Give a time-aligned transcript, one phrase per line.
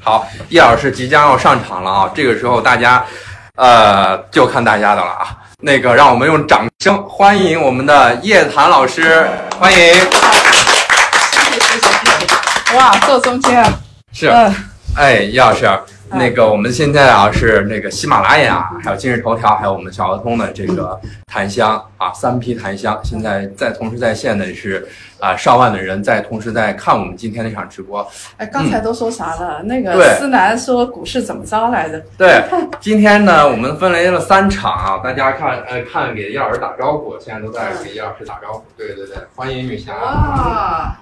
[0.00, 2.10] 好，叶老师即将要上场了啊！
[2.12, 3.04] 这个时候大家，
[3.54, 5.38] 呃，就看大家的了啊。
[5.60, 9.28] 那个，让我们用掌声欢迎我们的叶檀老师，
[9.60, 9.78] 欢迎。
[9.78, 9.94] 谢
[11.52, 12.26] 谢谢谢谢
[12.70, 12.76] 谢。
[12.76, 13.72] 哇，坐中间啊。
[14.12, 14.28] 是。
[14.96, 15.70] 哎，叶老师。
[16.14, 23.00] 那个我们现在啊是那个喜马拉雅，还有今日头条，还有我们小鹅通的这个檀香啊，三批檀香。
[23.02, 24.86] 现在在同时在线的是
[25.18, 28.06] 啊上万的人在同时在看我们今天那场直播。
[28.36, 29.62] 哎，刚才都说啥了？
[29.62, 32.00] 那个思南说股市怎么着来着？
[32.18, 32.44] 对，
[32.80, 38.64] 今天呢我们分为了三场啊，大家看呃看给叶老师打招呼，现在都在给叶老师打招呼。
[38.76, 39.94] 对对对，欢迎女侠。
[39.94, 40.96] 哇。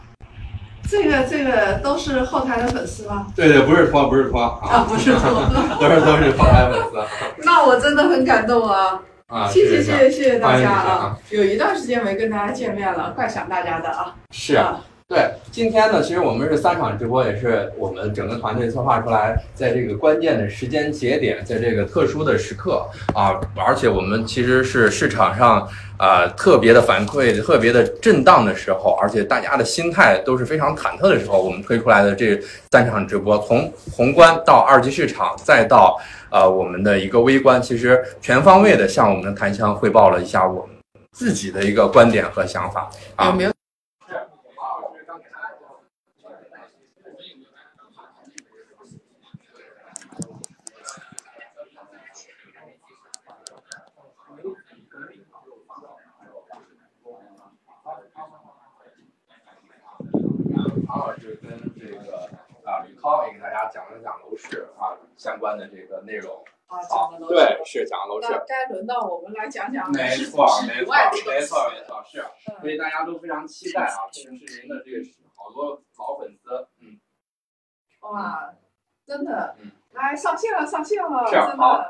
[0.88, 3.26] 这个这个都是后台的粉丝吗？
[3.34, 5.30] 对对，不是托，不是托啊，不是托，
[5.80, 7.42] 都是都是后台粉丝。
[7.44, 9.00] 那我真的很感动啊！
[9.28, 11.16] 啊，谢谢谢谢谢谢大家啊！
[11.30, 14.14] 有一段时间没跟大家见面了，怪想大家的啊。
[14.30, 14.80] 是啊。
[15.10, 25.68] 对，今天呢，其实我们是三场直播，也是我们整个团队策划出来，在这个关键的时间节点，在这个特殊的时刻啊，而且我们其实是市场上
[25.98, 32.40] 呃特别的反馈、特别的震荡的时候，而且大家的心态都是非常忐忑的时候，我们推出来的这
[32.70, 40.76] 三场直播，从宏观到二级市场，再到呃我们的一个微观，其实全方位的向我们的檀香汇报了一下我们
[41.10, 43.36] 自己的一个观点和想法啊。
[64.48, 66.78] 了讲楼市啊相关的这个内容啊，
[67.28, 68.28] 对，是讲了楼市。
[68.30, 70.94] 那该轮到我们来讲讲没错，没错，
[71.26, 72.24] 没错，没错，是。
[72.60, 74.98] 所以大家都非常期待啊，这个是您的这个
[75.34, 77.00] 好多老粉丝，嗯。
[78.02, 78.54] 哇，
[79.04, 81.84] 真的，嗯，来上线了，上线了，是好。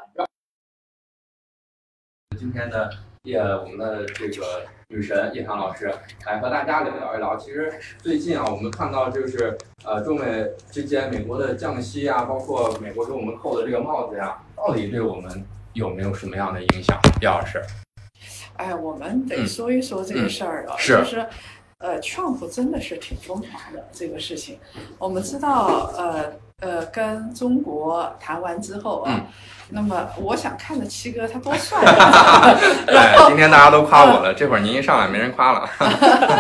[2.39, 2.89] 今天呢，
[3.23, 4.67] 也，我们的这个。
[4.93, 5.89] 女神叶檀老师
[6.27, 7.37] 来和大家聊一聊。
[7.37, 16.99] 其实最近啊，我们看到就是呃，中美之间美国的降息啊，包括美国给我们扣的这个帽子呀，到底对我们有没有什么样的影响？
[17.23, 17.63] 叶老师，
[18.57, 20.75] 哎，我们得说一说这个事儿了。
[20.77, 21.27] 是，就是
[21.79, 24.59] 呃，Trump 真的是挺疯狂的这个事情。
[24.99, 29.21] 我们知道，呃呃，跟中国谈完之后啊。
[29.73, 31.79] 那么我想看着七哥他多帅，
[32.87, 35.71] 对，今天大家都夸我了，这会儿您一上来没人夸了。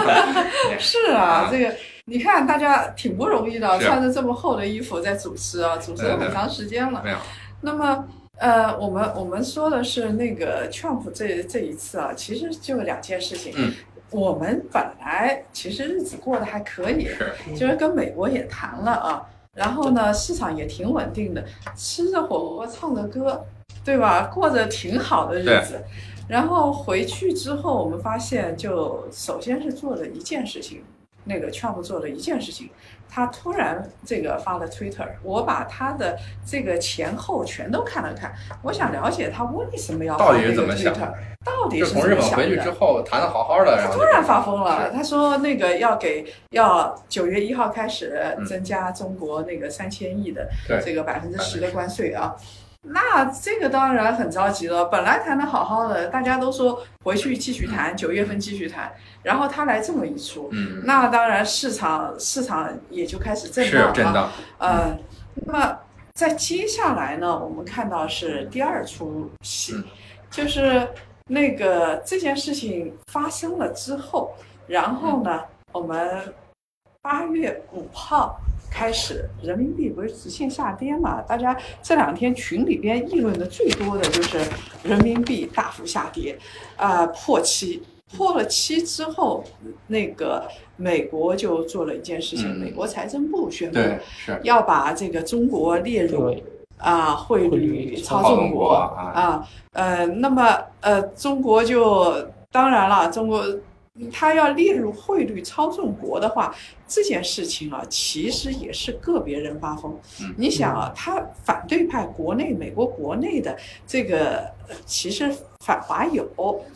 [0.80, 1.72] 是啊，这个
[2.06, 7.00] 你看大家挺不容易的，穿着这么厚的衣服在主持啊，主持了很长时间了。
[7.04, 7.16] 没有。
[7.60, 8.04] 那么
[8.38, 13.52] 呃，我们我们说的是那个 Trump 这这一次啊，其实就两件事情。
[13.56, 13.72] 嗯。
[14.10, 17.06] 我们本来其实日子过得还可以，
[17.56, 19.22] 就是跟美国也谈了啊。
[19.56, 21.44] 然后呢，市场也挺稳定的，
[21.76, 23.44] 吃着火锅，唱着歌，
[23.84, 24.28] 对吧？
[24.32, 25.82] 过着挺好的日子。
[26.28, 30.84] 然后回去之后，我们发现，就首先是做了一件事情，
[31.30, 32.68] 那个 Trump 做了一件事情，
[33.08, 40.92] 他突然这个发了 Twitter，我把他的这个前后全都看了看，我想了解他为什么要到底是怎么想。
[41.42, 44.90] 到底是从日本回去之后谈的好好的，他突然发疯了。
[44.92, 50.50] 他说那个要给要九月一号开始增加中国那个三千亿的
[50.84, 52.36] 这个百分之十的关税啊。
[52.82, 54.86] 那这个当然很着急了。
[54.86, 58.92] 本来谈的好好的，大家都说回去继续谈，九月份继续谈。
[59.22, 60.50] 然后他来这么一出，
[60.84, 64.30] 那当然市场市场也就开始震荡震荡。
[64.58, 64.96] 呃，
[65.34, 65.78] 那么
[66.14, 69.82] 在接下来呢，我们看到是第二出戏，
[70.30, 70.88] 就是。
[71.32, 74.34] 那个这件事情发生了之后，
[74.66, 76.34] 然后呢，我们
[77.02, 78.40] 八月五号
[78.70, 81.20] 开始，人民币不是直线下跌嘛？
[81.22, 84.38] 大家这两天群里边议论的最多的就是
[84.84, 86.38] 人民币大幅下跌，
[86.76, 87.82] 啊，破七，
[88.16, 89.44] 破了七之后，
[89.88, 93.78] 那个美国就做了一件事情，美国财政部宣布
[94.42, 96.34] 要把这个中国列入。
[96.82, 103.44] 啊，汇率操纵国啊，呃，那么呃，中国就当然了，中国
[104.08, 106.54] 它要列入汇率操纵国的话，
[106.86, 109.98] 这件事情啊，其实也是个别人发疯。
[110.36, 113.56] 你想啊，他反对派国内美国国内的
[113.86, 114.50] 这个
[114.86, 115.30] 其实
[115.64, 116.28] 反华有，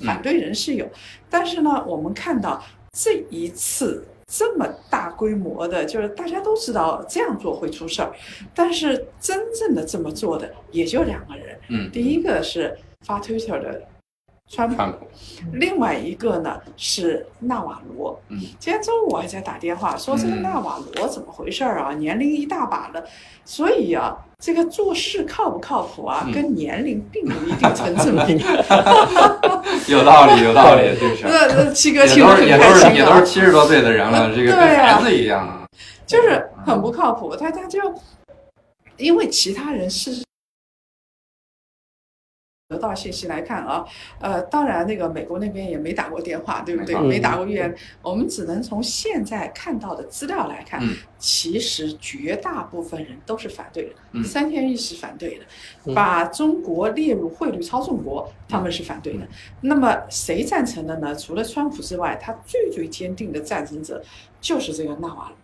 [0.04, 0.88] 反对人士有，
[1.30, 2.62] 但是呢，我们看到
[2.92, 4.04] 这一次。
[4.26, 8.10] 这么大规模的，就是大家都知道这样做会出事儿，
[8.54, 11.60] 但是真正的这么做的也就两个人。
[11.68, 13.82] 嗯，第一个是发 Twitter 的
[14.54, 14.76] 川普。
[14.76, 14.98] 川普，
[15.52, 18.18] 另外一个呢是纳瓦罗。
[18.28, 21.92] 嗯，今天中午我还在打电话说这个嗯纳瓦罗怎么回事儿啊？
[21.94, 23.04] 年龄一大把了，
[23.44, 28.38] 所以啊，这个做事靠不靠谱啊，嗯跟年龄并不一定成正比。
[29.90, 31.24] 有道理，有道理， 这是。
[31.24, 35.64] 那那七哥也都是也都是也都是，七十多岁的人了， 这个孩子一样啊。
[36.06, 37.34] 就是很不靠谱。
[37.34, 37.80] 他他就
[38.98, 40.22] 因为其他人是。
[42.66, 43.84] 得到信息来看啊，
[44.18, 46.98] 呃，当然那个美国那边也没打过电话，对不对？
[47.00, 55.44] 没打过预言，我们只能从现在看到的资料来看，嗯其实绝大部分人都是反对的，嗯三天一是反对的，
[55.84, 59.28] 嗯把中国列入汇率操纵国，他们是反对的。
[59.60, 61.14] 那么谁赞成的呢？
[61.14, 64.02] 除了川普之外，他最最坚定的赞成者
[64.40, 65.36] 就是这个纳瓦罗。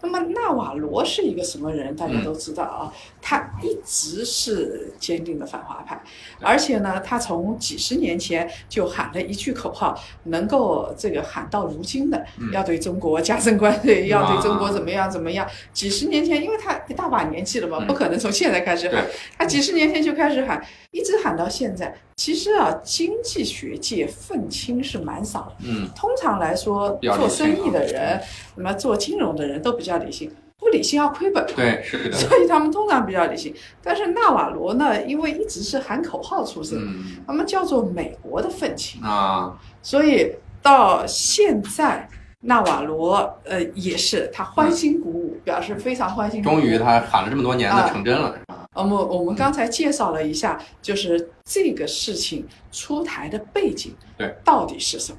[0.00, 1.94] 那么纳瓦罗是一个什么人？
[1.96, 6.00] 大家都知道啊，他一直是坚定的反华派，
[6.40, 15.46] 而且呢，他从几十年前就喊了一句口号，能够这个喊到如今的，嗯要对中国加征关税，要对中国啊怎么样怎么样。
[15.72, 19.04] 几十年前，因为他一大把年纪了嘛，嗯不可能从现在开始喊，
[19.36, 21.94] 他几十年前就开始喊，一直喊到现在。
[22.18, 25.64] 其实啊，经济学界愤青是蛮少的。
[25.68, 28.20] 嗯通常来说，做生意的啊人，
[28.56, 30.28] 那么做金融的人都比较理性，
[30.58, 31.52] 不理性要亏本嘛。
[31.54, 32.16] 对，是的。
[32.18, 33.54] 所以他们通常比较理性。
[33.80, 42.08] 但是纳瓦罗呢，因为一直是喊口号出身，嗯他们叫做美国的愤青，啊，所以到现在。
[42.40, 46.52] 纳瓦罗，呃，也是他欢欣鼓舞，表示非常欢欣鼓舞。
[46.52, 48.32] 终于他喊了这么多年的成真了。
[48.74, 55.18] 我们我们刚才介绍了一下，就是这个事情出台的背景，对，到底是什么？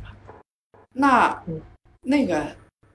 [0.93, 1.59] 那嗯
[2.01, 2.41] 那个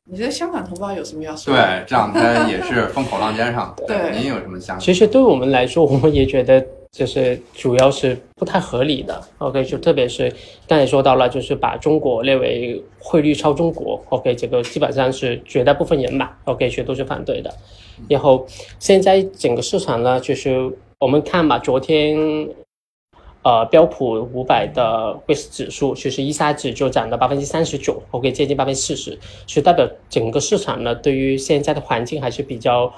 [0.05, 1.61] 你的香港同胞有什么要说的？
[1.61, 3.75] 对，这两天 也是风口浪尖上。
[3.87, 4.83] 对您有什么想法？
[4.83, 9.23] 其实对我们来说，我们也觉得就是主要是不太合理的。
[9.39, 10.33] OK，就特别是
[10.67, 14.03] 刚才说到了，就是把中国列为汇率超中国。
[14.11, 17.53] OK，这个基本上是绝大部分人吧，OK，全都是反对的。
[18.08, 18.46] 然后
[18.79, 22.17] 现在整个市场呢，就是我们看吧，昨天
[23.43, 32.93] 呃标普五百的 VIX 指数，其实一下子就涨了百分之三十九，OK，接近百分之四十，是代表整个市场呢对于现在的环境还是比较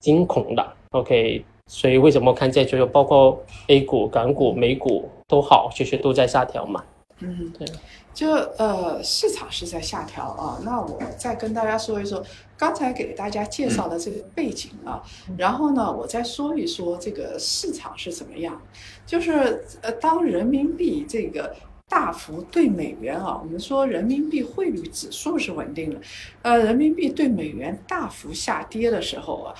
[0.00, 1.44] 惊恐的，OK。
[1.68, 6.84] 所以为什么看见就是包括 A 股、港股、美股都好，其实都在下调嘛。
[7.18, 7.66] 嗯，对，
[8.16, 10.58] 就呃市场是在下调啊。
[10.64, 12.24] 那我再跟大家说一说
[12.56, 15.02] 刚才给大家介绍的这个背景啊，
[15.36, 18.58] 然后呢，我再说一说这个市场是怎么样。
[19.04, 21.54] 就是呃，当人民币这个
[21.88, 26.00] 大幅对美元啊，我们说人民币汇率指数是稳定的，
[26.42, 29.54] 呃，人民币对美元大幅下跌的时候啊，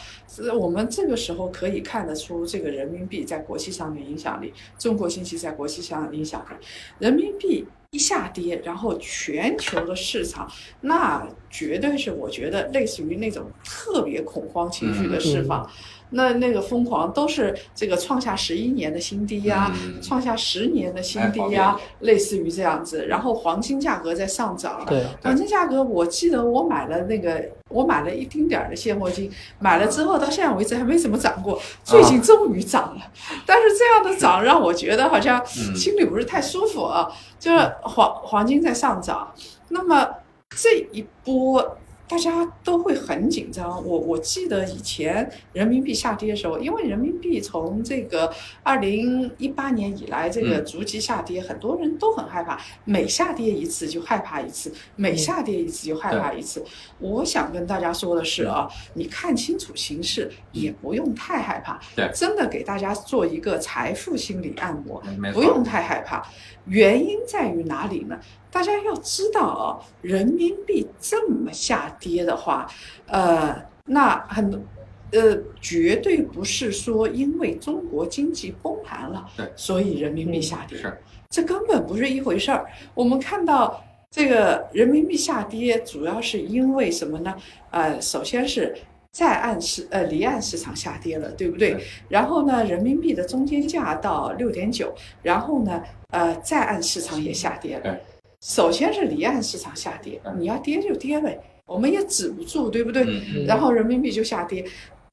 [0.58, 6.66] 我们这个时候可以看得出这个人民币在国际上的影响力，中国经济在国际上的影响力。
[6.98, 7.64] 人民币
[7.98, 10.50] 下跌，然后全球的市场，
[10.80, 15.68] 那绝对是我觉得类似于那种特别恐慌情绪的释放。
[16.10, 23.06] 那那个疯狂都是这个创下十一年的新低呀、嗯创下十年的新低哎呀、好类似于这样子。
[23.06, 33.02] 然后黄金价格在上涨，对，黄金价格，我记得我买了那个，我买了一丁点儿的现货金，买了之后到现在为止还没怎么涨过，最近终于涨了。
[33.44, 37.10] 但是这样的涨让我觉得好像嗯心里不是太舒服啊。
[37.38, 39.32] 就是黄黄金在上涨，
[39.68, 40.08] 那么
[40.50, 41.78] 这一波。
[42.08, 43.84] 大家都会很紧张。
[43.84, 56.64] 我我记得以前人民币下跌的时候，因为人民币从这个二零一八年以来这个嗯逐级下跌，很多人都很害怕，每下跌一次就害怕一次，每下跌一次就害怕一次。
[56.98, 61.80] 我想跟大家说的是啊，你看清楚形势，也不用太害怕。
[61.94, 65.02] 对真的给大家做一个财富心理按摩，
[65.32, 66.24] 不用太害怕。
[66.66, 68.18] 原因在于哪里呢？
[68.56, 72.66] 大家要知道啊，人民币这么下跌的话，
[73.06, 74.50] 呃，那很
[75.12, 80.98] 呃，绝对不是说因为中国经济崩盘了对，所以人民币下跌，是
[81.28, 82.64] 这根本不是一回事儿。
[82.94, 87.36] 我们看到这个人民币下跌，主要是因为什么呢？
[87.70, 88.74] 呃，首先是
[89.12, 91.76] 在岸市呃离岸市场下跌了，对不对？
[92.08, 98.00] 然后呢，人民币的中间价到六点九，然后呢，呃，在岸市场也下跌了对。
[98.46, 101.36] 首先是离岸市场下跌，嗯你要跌就跌呗，
[101.66, 103.04] 我们也止不住，对不对？
[103.44, 104.64] 然后人民币就下跌。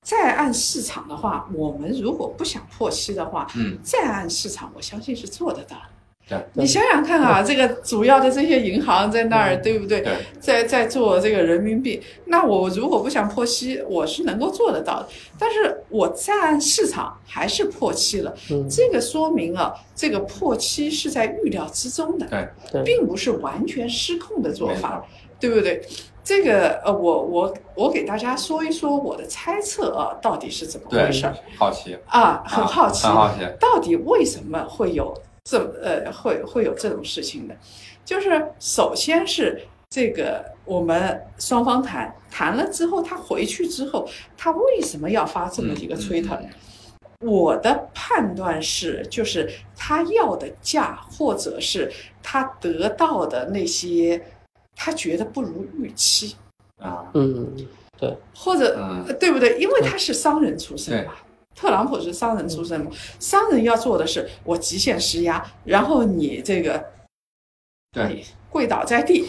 [0.04, 5.76] 在岸市场的话，我们如果不想破七的话，嗯在岸市场我相信是做得到。
[6.30, 9.62] 对你想想看啊，这个主要的这些银行在那儿，嗯。
[9.62, 10.02] 对不对？
[10.02, 10.14] 对。
[10.40, 15.08] 在在做这个人民币，那我如果不想破息，我是能够做得到的。
[15.38, 18.68] 但是我占市场还是破期了，嗯。
[18.70, 22.48] 这个说明啊，这个破期是在预料之中的，对。
[22.72, 22.84] 对。
[22.84, 25.04] 并不是完全失控的做法，
[25.40, 25.82] 对不对？
[26.26, 32.42] 这个呃，我我我给大家说一说我的猜测啊，到底是怎么回事，好奇，啊？
[32.48, 37.56] 很好奇，很好奇，到底为什么会有这呃会会有这种事情的？
[38.06, 44.08] 就是首先是这个我们双方谈谈了之后，他回去之后，
[44.38, 46.48] 他为什么要发这么一个嗯推特呢？
[47.20, 51.90] 我的判断是，就是他要的价，或者是
[52.22, 54.22] 他得到的那些，
[54.76, 56.36] 他觉得不如预期
[56.80, 57.56] 啊，嗯，
[57.98, 58.78] 对或者、
[59.20, 59.58] 对不对？
[59.58, 61.14] 因为他是商人出身对嘛，
[61.56, 66.84] 特朗普是商人出身嘛，商人要做的是我极限施压，然后你这个
[67.92, 68.06] 对。
[68.08, 69.26] 你跪倒在地，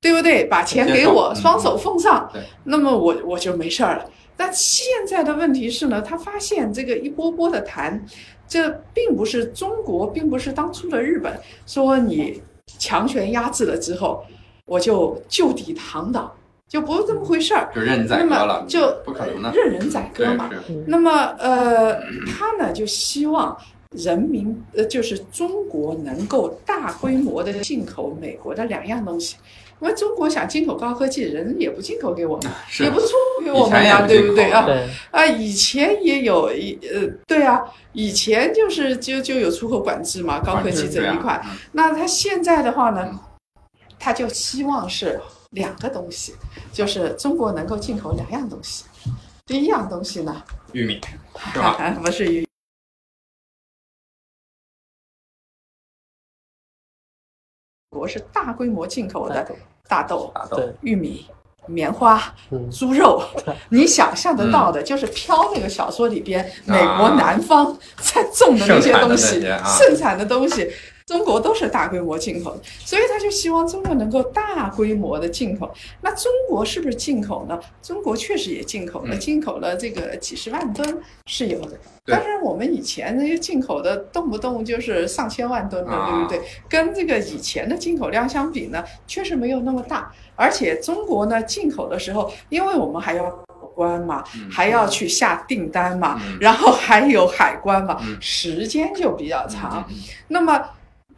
[0.00, 0.14] 对。
[0.14, 0.44] 不对？
[0.44, 2.26] 把钱给我，双手奉上，
[2.64, 4.10] 那么我我就没事儿了。
[4.34, 8.02] 但现在的问题是呢，他发现这个一波波的谈，
[8.48, 12.42] 这并不是中国，并不是当初的日本说你
[12.78, 14.24] 强权压制了之后，
[14.64, 16.34] 我就就地躺倒，
[16.72, 17.68] 就不是这么回事儿。
[17.74, 20.48] 就任宰那么割了，就不可能的，任人宰割嘛。
[20.86, 23.54] 那么呃，他呢就希望
[23.90, 29.36] 人民呃，就是中国能够大规模的进口美国的两样东西。
[29.80, 34.64] 因为中国想进口高科技，人也不进口给我们，是也不出口给我们呀，对不对啊？
[34.64, 37.60] 对，啊，以前也有一呃，对啊，
[37.92, 43.20] 以前就是就就有出口管制嘛，高科技这一块。，嗯那他现在的话呢，
[43.98, 45.20] 他就希望是
[45.52, 46.34] 两个东西，
[46.72, 48.84] 就是中国能够进口两样东西。
[49.46, 50.42] 第一样东西呢，
[50.72, 51.00] 玉米
[51.52, 51.76] 是吧？
[52.04, 52.46] 不是鱼。
[57.90, 59.46] 国是大规模进口的
[59.86, 61.26] 大豆、大豆，玉米、
[61.66, 63.22] 棉花、嗯猪肉，
[63.68, 70.72] 你想象得到的，就是飘那个小说里边美国啊南方在种的那些东西盛产的啊，盛产的东西，
[71.06, 75.72] 中国都是大规模进口的，所以他就希望中国能够大规模的进口。
[76.00, 77.58] 那中国是不是进口呢？
[77.82, 81.78] 中国确实也进口了，嗯进口了这个几十万吨是有的。
[82.04, 86.48] 但是我们以前那些进口的动不动就是上千万吨的，啊对不对？
[86.68, 90.12] 跟这个以前的进口量相比呢，确实没有那么大。
[90.34, 99.88] 而且中国呢，进口的时候，因为我们还要报关嘛，嗯还要去下订单嘛，嗯然后还有海关嘛，嗯时间就比较长。
[100.26, 100.60] 那么，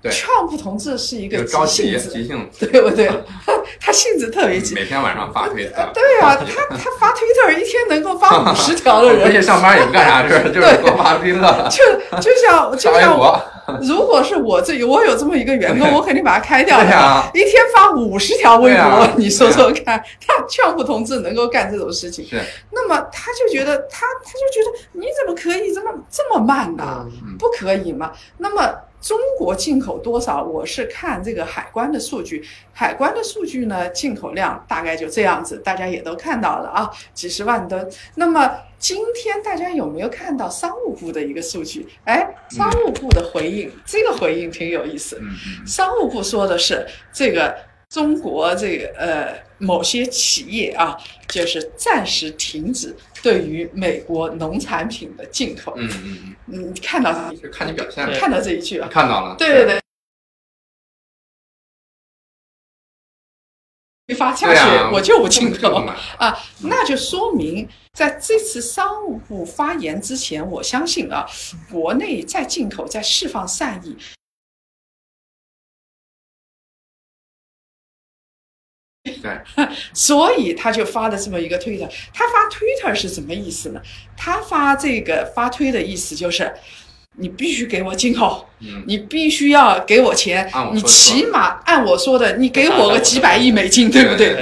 [0.05, 0.13] 对。
[0.13, 3.11] 川普同志是一个急急性子，急性，对不对？
[3.81, 4.75] 他性子特别急。
[4.75, 13.41] 每天晚上发推特，对啊，他他发推特一天能够发五十条的人，而且，上班也不干啥事儿，就是 给我发推特，就就像 就像我，
[13.83, 16.79] 如果是我这我有这么一个员工，我肯定把他开掉
[17.33, 22.39] 一天发五十条微博，你说说看，他川普同志能够干这种事情，是，
[22.71, 27.07] 那么他就觉得他他就觉得你怎么可以这么这么慢呢？
[27.27, 27.37] 嗯。
[27.39, 28.13] 不可以嘛？
[28.39, 28.63] 那么
[29.05, 30.43] 中国进口多少？
[30.43, 32.43] 我是看这个海关的数据，
[32.73, 37.87] 海关的数据呢，进口量大概就这样子，大家也都看到了啊，几十万吨。
[38.15, 41.87] 那么今天大家有没有看到商务部的一个数据？
[42.05, 45.21] 哎，商务部的回应，这个回应挺有意思。
[45.67, 47.55] 商务部说的是这个
[47.95, 50.99] 中国这个呃某些企业啊，
[51.29, 55.73] 就是暂时停止对于美国农产品的进口。
[55.77, 58.89] 嗯嗯嗯嗯，看到嗯，就看你表现了，看到这一句了。
[58.89, 59.81] 看到了，对对对。
[64.19, 64.61] 发下去，
[64.93, 71.25] 我就不进口嘛，啊，那就说明在这次商务部发言之前，我相信啊，
[71.71, 73.97] 国内在进口在释放善意，
[79.05, 79.39] 对，
[79.93, 81.87] 所以他就发了这么一个推特。
[82.13, 83.81] 他发推特是什么意思呢？
[84.17, 86.51] 他发这个发推的意思就是，
[87.19, 94.37] 你必须给我进口，嗯，你必须要给我钱我，你起码按我说的，你给我个几百亿美金，对不对？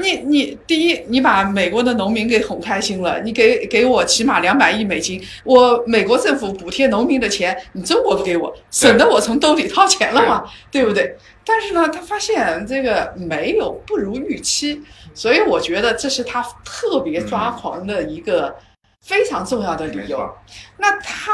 [0.00, 10.82] 你你第一，你把美国的农民给哄开心了，你给给我起码两百亿美金，我美国政府补贴农民的钱，你中国给我，省得我从兜里掏钱了嘛，对。
[10.84, 11.16] 不对？
[11.44, 14.82] 但是呢，他发现这个没有不如预期，
[15.14, 18.54] 所以我觉得这是他特别抓狂的一个
[19.00, 20.28] 非常重要的理由。
[20.76, 21.32] 那他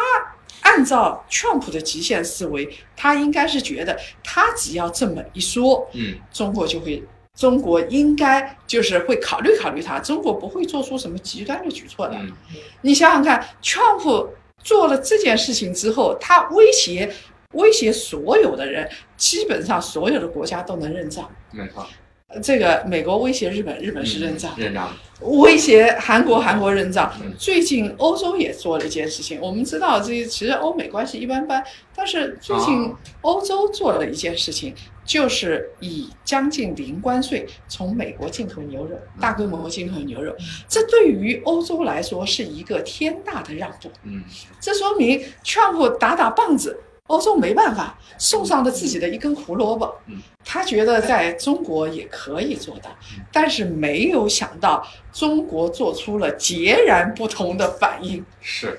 [0.61, 7.03] 按照 Trump 的极限思维，他应该是觉得他只要这么一说，嗯，中国就会，
[7.39, 12.17] 中国应该就是会考虑考虑它，中国不会做出什么极端的举措的。
[12.17, 12.33] 嗯
[12.81, 14.27] 你想想看，Trump
[14.65, 17.09] 做了这件事情之后，他威胁
[17.55, 21.31] 威胁所有的人，基本上所有的国家都能认账。
[21.53, 21.87] 没错，
[22.27, 27.33] 呃这个美国威胁日本，日本是认账；认账，威胁韩国，韩国认账嗯。
[27.39, 31.63] 最近欧洲也做了一件事情，我们知道这其实欧美关系一般般，
[31.95, 34.75] 但是最近啊欧洲做了一件事情，
[35.09, 40.37] 就是以将近零关税从美国进口牛肉，大规模进口牛肉，
[40.69, 43.91] 这对于欧洲来说是一个天大的让步。
[44.03, 44.23] 嗯，
[44.61, 49.97] 这说明 Trump 打打棒子，欧洲没办法，送上了自己的一根胡萝卜。
[50.09, 50.21] 嗯。
[50.45, 52.91] 他觉得在中国也可以做到，
[53.33, 58.23] 但是没有想到中国做出了截然不同的反应。
[58.41, 58.79] 是，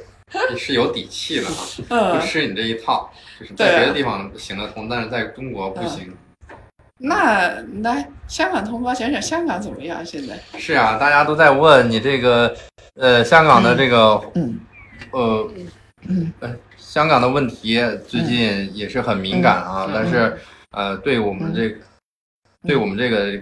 [0.57, 1.53] 是有底气的啊，
[1.89, 3.09] 嗯不，吃你这一套，
[3.39, 6.13] 就是在别的地方行得通，但是在中国不行。
[7.01, 7.49] 那
[7.81, 10.05] 来香港同胞想想香港怎么样？
[10.05, 12.53] 现在，是啊，大家都在问你这个，
[12.95, 14.59] 呃，香港的这个，嗯
[15.11, 15.49] 呃，
[16.07, 20.37] 嗯呃，香港的问题最近也是很敏感啊，嗯但是
[20.71, 21.77] 呃，对我们这个，
[22.67, 23.41] 对我们这个，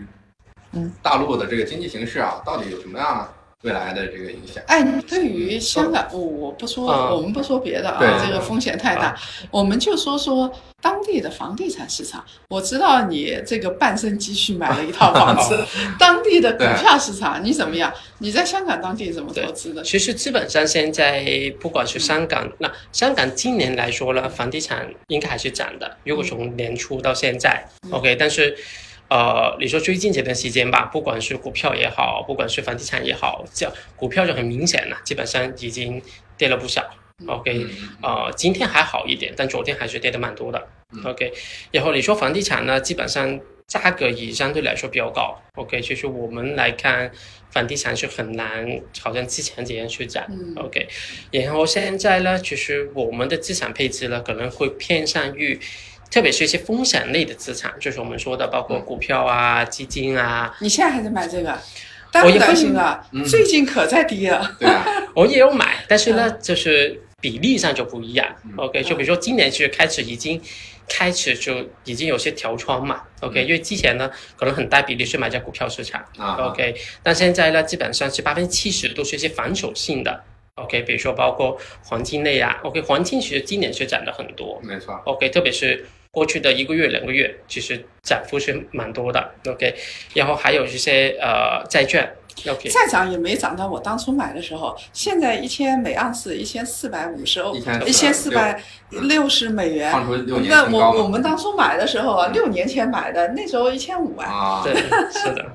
[0.74, 3.28] 嗯，大陆的这个经济形势啊，到底有什么样
[3.64, 4.64] 未来的这个影响？
[4.68, 9.16] 哎，对于香港，我我不说，啊我们不说别的啊，这个风险太大，
[9.50, 12.24] 我们就说说当地的房地产市场。
[12.50, 15.66] 我知道你这个半生积蓄买了一套房子，
[15.98, 17.92] 当地的股票市场你怎么样？
[18.20, 19.82] 你在香港当地怎么投资的？
[19.82, 21.26] 其实基本上现在
[21.60, 25.98] 不管是香港，那香港今年来说呢，房地产应该还是涨的。
[26.04, 28.56] 如果从年初到现在、o k 但是
[29.10, 36.02] 呃，你说最近这段时间吧，不管是股票也好，不管是房地产也好，这股票就很明显了，基本上已经
[36.38, 36.84] 跌了不少。
[37.26, 37.70] OK，嗯
[38.04, 40.68] 呃，今天还好一点，但昨天还是跌的蛮多的。
[40.94, 41.32] 嗯 OK，
[41.72, 45.42] 然后你说房地产呢，基本上价格也相对来说比较高。
[45.56, 47.10] OK，其实我们来看
[47.50, 48.68] 房地产是很难，
[49.00, 50.26] 好像之前这样去涨。
[50.30, 50.86] 嗯 OK，
[51.32, 55.58] 然后现在呢，其实我们的资产配置呢，可能会偏向于。
[56.10, 61.58] 特别是一些风险类的资产，就是我们说的，包括嗯股票啊、基金啊，你现在还在买这个？
[62.10, 63.06] 担不我也会担心啊？
[63.12, 64.56] 嗯最近可在跌了。
[64.60, 68.26] 对啊， 我也有买，但是呢，就是比例上就不一样。
[68.46, 70.42] 嗯 OK，就比如说今年其实开始已经
[70.88, 73.02] 开始就已经有些调窗嘛。
[73.20, 76.02] OK，因为之前呢，可能很大比例是买在股票市场。
[76.18, 76.74] 啊 OK，
[77.04, 80.24] 但现在呢，基本上是百分之七十都是一些防守性的。
[80.56, 82.58] OK，比如说包括黄金类啊。
[82.64, 84.60] OK，黄金其实今年是涨了很多。
[84.64, 85.86] 没错，OK，特别是
[86.18, 89.24] 过去的一个月、两个月，其实涨幅是蛮多的。
[89.46, 89.72] OK，
[90.16, 92.12] 然后还有一些呃债券。
[92.48, 99.92] OK，再涨也没涨到我当初买的时候，现在一千每盎司一千四百五十欧，一千四百六十美元。
[100.50, 104.26] 那我我们当初买的时候啊，六年前买的，那时候一千五啊。
[104.26, 105.46] 啊，对，是的。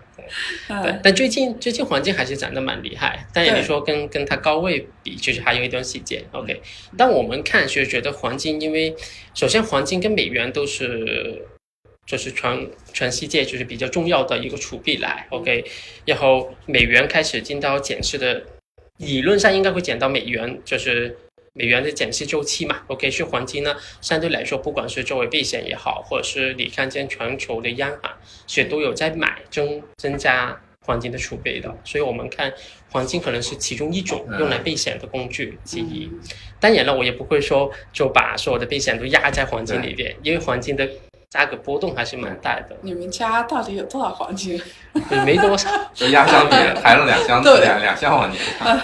[0.69, 6.23] 对，嗯，但最近最近黄金还是涨得蛮厉害，但对你说跟跟它高位比，其实还有一段时间。
[6.33, 6.61] OK，
[6.97, 8.95] 但我们看是觉得黄金，因为
[9.35, 11.47] 首先黄金跟美元都是
[12.07, 15.27] 就是全全世界就是比较重要的一个储备来。
[15.31, 15.65] OK，
[16.07, 18.43] 然后美元开始进到减持的，
[18.99, 21.17] 理论上应该会减到美元就是。
[21.55, 28.11] 美元的减息周期嘛，OK，是黄金呢，相对来说，不管是作为避险也好，或者是你看见全球的央行
[28.47, 32.51] 是都有在买增增加黄金的储备的，所以我们看
[32.91, 36.11] 黄金可能是其中一种用来避险的工具之一。
[36.59, 40.89] 当然了，我也不会说就把所有的避险都压在黄金里边，因为黄金的
[41.33, 44.61] 价格波动还是蛮大的，你们家到底有多少黄金？
[45.11, 45.71] 也没多少。
[45.95, 48.39] 就 压箱底抬了两箱，对两两箱黄金，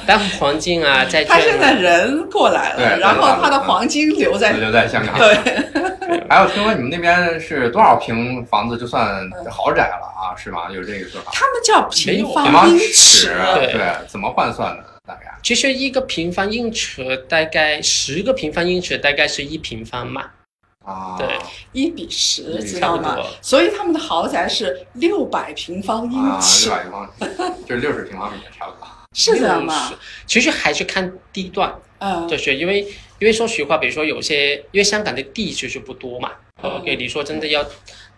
[0.06, 5.18] 但黄金啊，在他现在人过来了，然后他的黄金留在留在香港。
[5.18, 5.36] 对，
[6.26, 10.32] 还有听说你们那边是多少平房子就算豪宅了啊？
[10.34, 10.70] 是吗？
[10.72, 11.30] 有这个说法？
[11.34, 14.84] 他们叫平平方英尺对，怎么换算的？
[15.06, 20.24] 大概其实一个平方英尺大概十个平方英尺大概是一平方嘛，
[20.88, 21.16] 啊？
[21.18, 21.38] 对，
[21.72, 23.18] 一比十，嗯知道吗？
[23.42, 28.88] 所以他们的豪宅是六百平方英啊，尺六，百平方，就是六十平方米差不多。
[29.14, 29.92] 是这样吗？
[30.26, 32.80] 其实还是看地段，嗯，就是因为
[33.18, 36.30] 因为说实话，比如说有些因为香港的地其实不多嘛
[36.62, 37.64] ，OK，你说真的要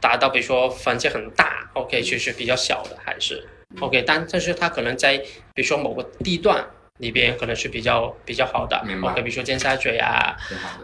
[0.00, 3.46] 达到比如说房间很大，OK，其实比较小的还是
[3.80, 5.16] OK，但但是它可能在
[5.54, 6.66] 比如说某个地段
[7.00, 10.36] 里边可能是比较比较好的，OK，比如说尖沙咀啊。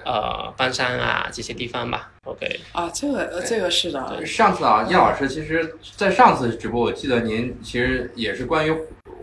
[0.05, 8.75] 呃，半山啊这些地方吧，OK，啊，这个呃这个是的，上次啊，叶老师，其实，在上次直播，我记得您其实也是关于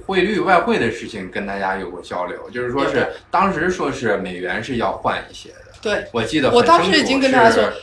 [0.05, 6.05] 汇率、外汇的事情跟大家有过交流，就是说是当时说是美元是要换一些的，对。
[6.11, 7.73] 我记得很我当时清楚已经跟他说是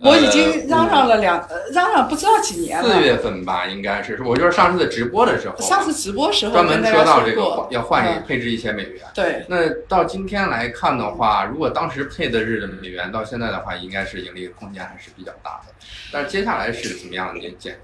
[0.00, 3.00] 我已经嚷嚷了两，呃嚷嚷不知道几年了四。
[3.00, 9.02] 月份吧，应该是，我就是上次的直播的时候，上次直播时候专门说到这个，要换一嗯配置一些美元。
[9.14, 15.72] 对，那到今天来看的话，如果当时配的日美元到现在的话，应该是盈利空间还是比较大的。
[16.12, 17.78] 但是接下来是怎么样的您见？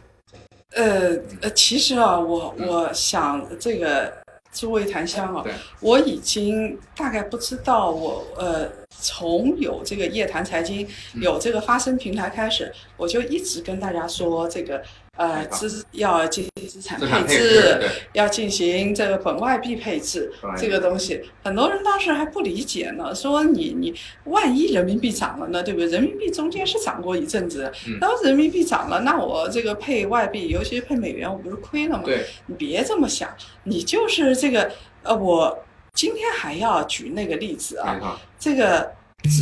[0.75, 4.13] 呃呃，其实啊，我嗯我想这个
[4.53, 8.69] 诸位檀香啊对，我已经大概不知道我呃
[9.01, 11.23] 从有这个夜谈财经嗯。
[11.23, 14.83] 有这个发声平台开始，我就一直跟大家说这个
[15.17, 17.81] 呃资要进行资产配置
[18.13, 25.89] 要进行这个本外币配置这个东西，很多人当时还不理解呢，说你你万一人民币涨了呢，对不对？
[25.89, 32.03] 人民币中间是涨过一阵子嗯，然后人民币涨了，那我这个配外币，尤其是配美元，我不是亏了吗？
[32.05, 33.29] 对，你别这么想，
[33.65, 34.71] 你就是这个
[35.03, 38.93] 呃，我今天还要举那个例子啊，这个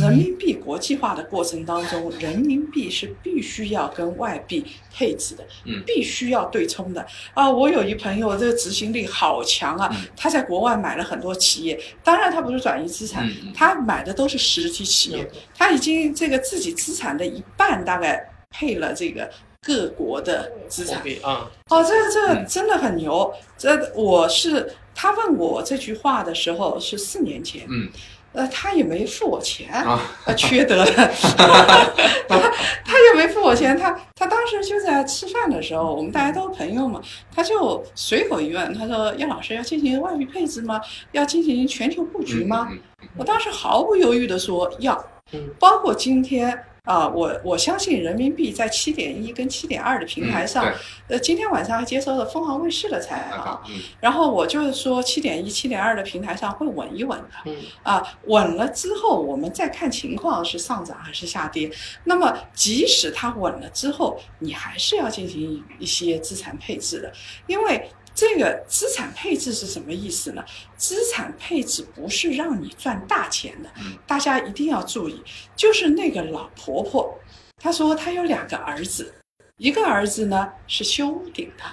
[0.01, 5.81] 人民币国际化的过程当中，人民币是必须要跟外币配置的，嗯。
[5.85, 7.05] 必须要对冲的。
[7.33, 7.49] 啊！
[7.49, 9.97] 我有一朋友，这个执行力好强啊，嗯。
[10.17, 19.29] 他在国外买了很多企业，当然他不是转移资产，他买的都是实体企业，他已经这个自己资产的一半大概配了这个
[19.61, 21.01] 各国的资产。
[21.23, 23.33] 啊，哦，这个这真的很牛。
[23.57, 27.89] 这我是他问我这句话的时候是四年前，嗯。
[28.31, 30.75] 呃，他也没付我钱，啊，呃，缺德。
[30.85, 32.37] 了，他
[32.85, 37.01] 他也没付我钱，他他当时就在吃饭的时候，我们大家都是朋友嘛，
[37.35, 40.79] 他就随口一问，他说：“叶老师要进行外币配置吗？
[41.11, 45.03] 要进行全球布局吗？”嗯嗯我当时毫不犹豫的说要。
[45.31, 50.73] 嗯，包括今天啊、我我相信人民币在七点一跟七点二的平台上，嗯
[51.09, 61.69] 呃，今天晚上还接收了凤凰卫视的采对，访，嗯然后我就是说七点一、七点二的平台上会稳一稳的嗯啊，稳了之后我们再看情况是上涨还是下跌。
[62.05, 67.13] 那么即使它稳了之后，你还是要进行一些资产配置的，
[67.45, 67.87] 因为。
[68.13, 70.43] 这个资产配置是什么意思呢？
[70.75, 75.23] 资产配置不是让你赚大钱的嗯，大家一定要注意。
[75.55, 77.17] 就是那个老婆婆，
[77.57, 79.13] 她说她有两个儿子，
[79.57, 81.63] 一个儿子呢是修屋顶的，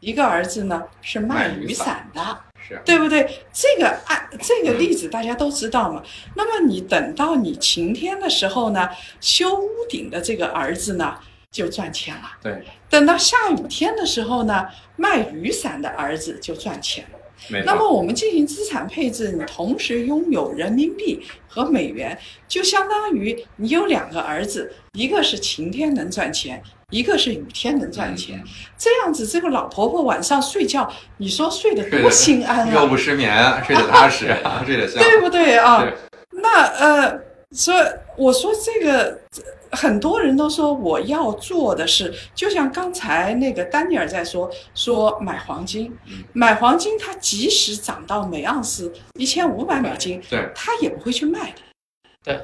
[0.00, 3.44] 一个儿子呢是卖雨伞的，是，对不对？
[3.52, 6.02] 这个案这个例子大家都知道嘛。
[6.34, 8.88] 那么你等到你晴天的时候呢，
[9.20, 11.18] 修屋顶的这个儿子呢
[11.50, 12.30] 就赚钱了。
[12.42, 17.18] 对，等到下雨天的时候呢，卖雨伞的儿子就赚钱了。
[17.64, 28.38] 那么我们进行资产配置，你同时拥有人民币和美元，就相当于你有两个儿子，一个是晴天能赚钱，一个是雨天能赚钱。
[28.38, 33.34] 嗯 这样子，这个老婆婆晚上睡觉，你说睡得多心安啊，又不失眠，
[33.66, 34.26] 睡得踏实，
[34.66, 35.02] 睡得香。
[35.02, 35.94] 对不对啊对？
[36.42, 37.20] 那呃，
[37.52, 37.78] 所以
[38.16, 39.20] 我说这个。
[39.74, 51.62] 很多人都说我要做的是，就像刚才那个丹尼尔在说，说买黄金，嗯买黄金，它即使涨到每盎司一千五百美金，对，他也不会去卖的。
[52.22, 52.38] 对，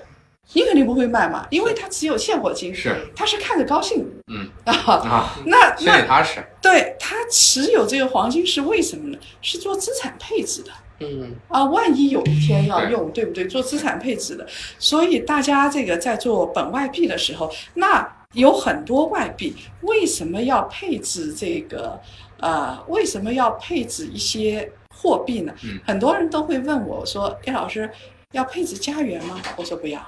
[0.55, 4.75] 你肯定不会卖嘛，因为他只有现货金，是，他是看着高兴嗯啊。
[4.75, 6.43] 啊，那心里那踏实。
[6.61, 9.19] 对他持有这个黄金是为什么呢？
[9.43, 10.71] 是做资产配置的。
[11.01, 13.47] 嗯啊，万一有一天要用，对不对？
[13.47, 14.47] 做资产配置的，
[14.79, 22.01] 所以大家这个在做本外币的时候，那有很多外币，为什么要配置这个？
[22.41, 25.53] 呃，为什么要配置一些货币呢？
[25.65, 27.91] 嗯很多人都会问我说：“叶老师，
[28.33, 30.01] 要配置加元吗？”我说不要。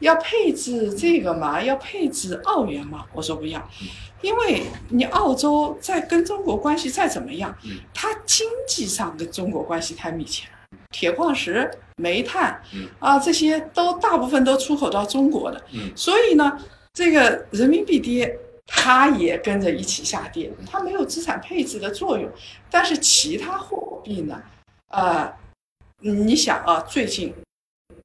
[0.00, 1.62] 要配置这个吗？
[1.62, 3.06] 要配置澳元吗？
[3.14, 3.66] 我说不要，
[4.20, 7.78] 因为你澳洲在跟中国关系再怎么样，嗯。
[7.94, 12.86] 它经济上跟中国关系太密切了，铁矿石、煤炭嗯。
[12.98, 15.90] 啊这些都大部分都出口到中国的，嗯。
[15.96, 16.58] 所以呢，
[16.92, 22.30] 这个人民币跌，它也跟着一起下跌，它没有资产配置的作用。
[22.70, 24.42] 但是其他货币呢，
[24.90, 25.32] 呃，
[26.00, 27.32] 你想啊，最近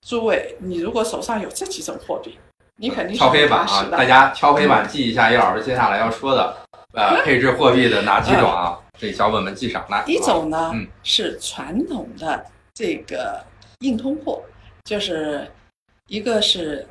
[0.05, 2.37] 诸位，你如果手上有这几种货币，
[2.77, 6.57] 你肯定是敲黑板啊，大家敲黑板记一下叶老师接下来要说的，
[6.93, 8.77] 呃，配置货币的哪几种啊？
[8.97, 10.03] 这小本本记上来。
[10.07, 13.43] 一种呢、嗯是传统的这个
[13.79, 14.43] 硬通货，
[14.83, 15.49] 就是
[16.07, 16.87] 一个是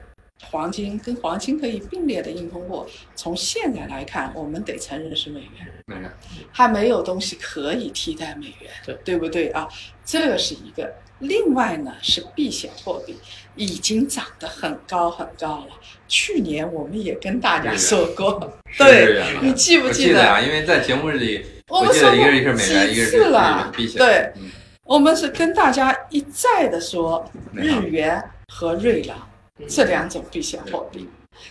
[0.50, 2.86] 黄金，跟黄金可以并列的硬通货。
[3.16, 6.10] 从现在来看，我们得承认是美元，美元，
[6.54, 9.68] 它没有东西可以替代美元，对对不对啊？
[10.04, 10.92] 这个是一个。
[11.20, 13.16] 另外呢是避险货币，
[13.56, 15.68] 已经涨得很高很高了。
[16.08, 20.08] 去年我们也跟大家说过，是对你记不记得？
[20.08, 23.98] 记得呀，因为在节目里，我们说一个是美元，一几个是避险。
[23.98, 24.50] 对，嗯，
[24.84, 29.16] 我们是跟大家一再的说日元和瑞郎
[29.58, 31.08] 嗯这两种避险货币。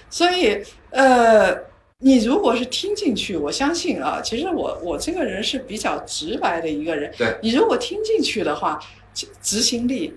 [0.10, 1.55] 所以呃，
[1.99, 7.12] 你如果是听进去，我相信啊，其实我我这个人是比较直白的一个人。
[7.17, 8.79] 对你如果听进去的话，
[9.13, 10.13] 执执行力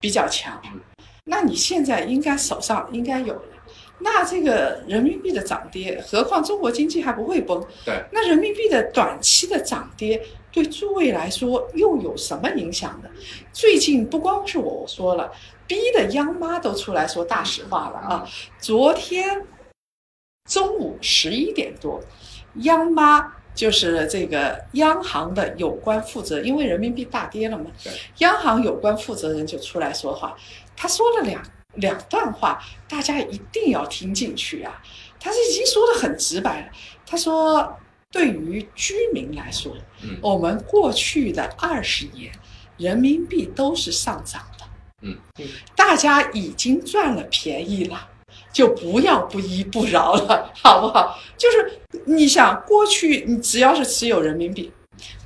[0.00, 0.80] 比较强嗯，
[1.24, 3.42] 那你现在应该手上应该有了。
[3.98, 10.22] 那这个人民币的涨跌，何况中国经济还不会崩，对，那人民币的短期的涨跌
[10.52, 13.08] 对诸位来说又有什么影响呢？
[13.54, 15.32] 最近不光是我说了，
[15.66, 18.28] 逼的央妈都出来说大实话了啊！
[18.58, 19.46] 昨天
[20.50, 21.98] 中午十一点多，
[22.56, 27.70] 央妈就是这个央行的有关负责，因为人民币大跌了嘛，
[28.18, 30.36] 央行有关负责人就出来说话，
[30.76, 31.42] 他说了两
[31.76, 34.80] 两段话，大家一定要听进去啊！
[35.18, 36.68] 他是已经说的很直白了，
[37.06, 37.76] 他说
[38.12, 42.30] 对于居民来说，嗯我们过去的二十年
[42.76, 44.64] 人民币都是上涨的，
[45.00, 48.08] 嗯嗯，大家已经赚了便宜了。
[48.56, 51.18] 就不要不依不饶了， 好不好？
[51.36, 54.72] 就是你想，过去你只要是持有人民币，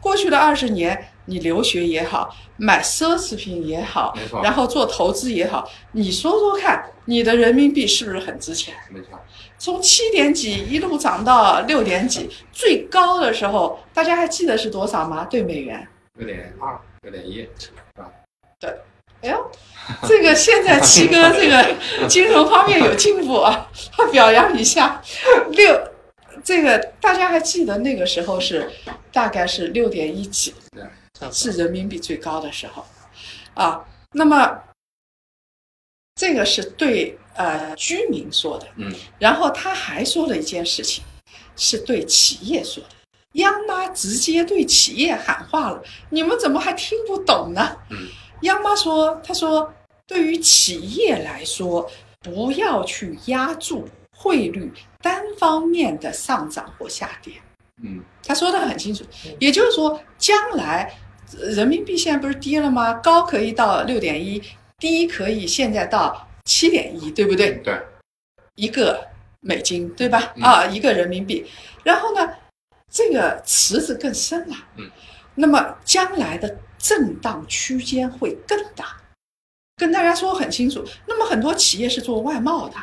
[0.01, 4.13] 过去的二十年，你留学也好，买奢侈品也好
[4.43, 8.75] 然后做投资也好，你说说看，你的人民币是不是很值钱？
[8.91, 9.11] 没错，
[9.57, 15.25] 从七点几一路涨到六点几，最高的时候，大家还记得是多少吗？
[15.31, 15.87] 对美元。
[16.19, 17.49] 六点二，六点一，
[19.23, 19.51] 哎呦，
[20.09, 21.75] 这个现在七哥这个
[22.09, 23.71] 金融方面有进步啊，
[24.11, 25.03] 表扬一下。
[25.51, 25.79] 六，
[26.43, 28.71] 这个大家还记得那个时候是
[29.13, 30.55] 大概是六点一几，
[31.33, 32.85] 是人民币最高的时候
[33.55, 33.85] 啊。
[34.13, 34.59] 那么
[36.15, 41.05] 这个是对呃居民说的，嗯，然后他还说了一件事情，
[41.57, 42.91] 是对企业说的。
[43.35, 47.77] 央妈直接对企业喊话了，你们怎么还听不懂呢？
[47.91, 48.09] 嗯，
[48.43, 49.73] 央妈说，她说
[50.07, 57.35] 对于企业来说，不要去压住汇率单方面的上涨或下跌。
[57.83, 59.05] 嗯他说的很清楚，
[59.39, 60.95] 也就是说，将来
[61.39, 62.93] 呃人民币现在不是跌了吗？
[62.95, 64.43] 高可以到六点一，
[64.79, 67.53] 低可以现在到七点一，对不对？
[67.65, 67.81] 对，
[68.57, 69.09] 一个
[69.41, 70.35] 美金，对吧？
[70.37, 71.47] 嗯啊，一个人民币。
[71.83, 72.31] 然后呢，
[72.91, 74.57] 这个池子更深了。
[74.77, 74.91] 嗯，
[75.35, 78.97] 那么将来的震荡区间会更大。
[79.77, 82.75] 跟大家说很清楚，那么很多企业是做外贸的，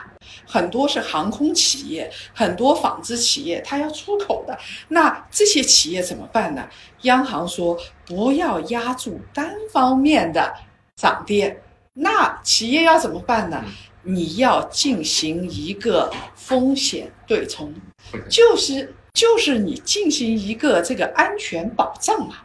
[0.48, 4.58] 很多是航空企业，很多纺织企业，它要出口的。
[4.88, 6.68] 那这些企业怎么办呢？
[7.02, 10.52] 央行说不要压住单方面的
[10.96, 11.62] 涨跌，
[11.94, 13.64] 那企业要怎么办呢？
[14.02, 17.72] 你要进行一个风险对冲，
[18.28, 22.38] 就是就是你进行一个这个安全保障嘛。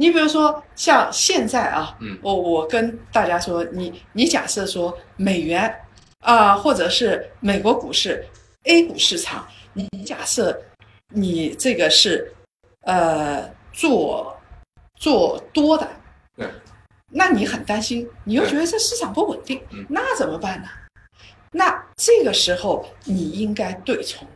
[0.00, 5.72] 你比如说像现在啊，嗯我我跟大家说，你你假设说美元
[6.20, 8.24] 啊、或者是美国股市
[8.64, 10.58] A 股市场，你假设
[11.08, 12.32] 你这个是
[12.86, 14.34] 呃做
[14.96, 15.86] 做多的，
[16.34, 16.48] 对，
[17.10, 20.68] 那你很担心，你又觉得这市场不稳定嗯，那怎么办呢？
[21.52, 24.26] 那这个时候你应该对冲，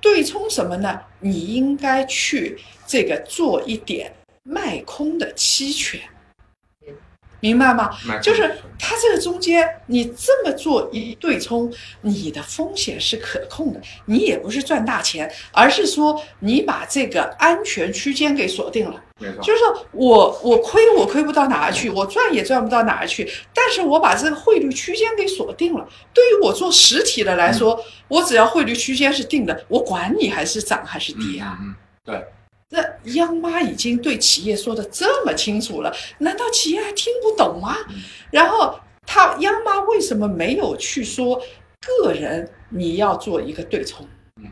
[0.00, 1.00] 对冲什么呢？
[1.20, 4.12] 你应该去这个做一点
[4.48, 6.00] 卖空的期权，
[7.40, 7.90] 明白吗？
[8.22, 19.04] 就是它这个中间，你这么做一对冲，你的风险是可控的，你也不是赚大钱，而是说你把这个安全区间给锁定了。
[19.20, 25.86] 没错，就是说我我亏我亏不到哪儿去，我赚也赚不到哪儿去，但是我把这个汇率区间给锁定了。
[26.14, 31.58] 对于我做实体的来说，我只要汇率区间是定的，我管你还是涨还是跌啊。
[31.60, 32.24] 嗯嗯，对，
[32.70, 37.76] 那央妈已经对企业说的这么清楚了，难道企业还听不懂吗？
[38.30, 41.40] 然后他央妈为什么没有去说
[41.80, 44.50] 个人你要做一个对冲嗯？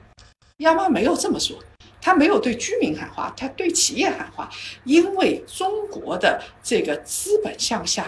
[0.59, 1.59] 央妈没有这么说，
[2.01, 4.49] 他没有对居民喊话，他对企业喊话，
[4.85, 8.07] 因为中国的这个资本向下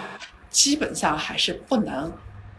[0.48, 2.10] 基本上还是不能。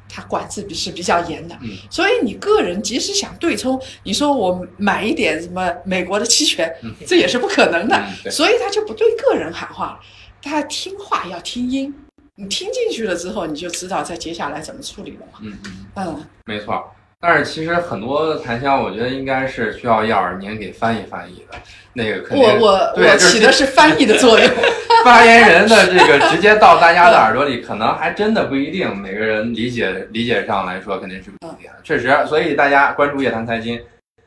[0.09, 7.95] 它管制比是比较严的，嗯所以你个人即使想对冲，你说我买一点什么美国的期权，嗯这也是不可能的。
[8.25, 9.99] 嗯所以他就不对个人喊话了，
[10.41, 11.93] 他听话要听音，
[12.35, 15.39] 你听进去了之后，你就知道在接下来怎么处理了嘛。
[15.43, 16.91] 嗯没错。
[17.21, 21.57] 但是其实很多檀香，我觉得应该是需要要尔您给翻译翻译的，
[21.91, 24.49] 那个肯定我我我起的是翻译的作用。
[25.09, 31.81] 发言人的这个直接到大家的耳朵里，可能还真的不一定，每个人理解理解上来说肯定是不一样的。
[31.83, 33.81] 确实，所以大家关注夜谈财经，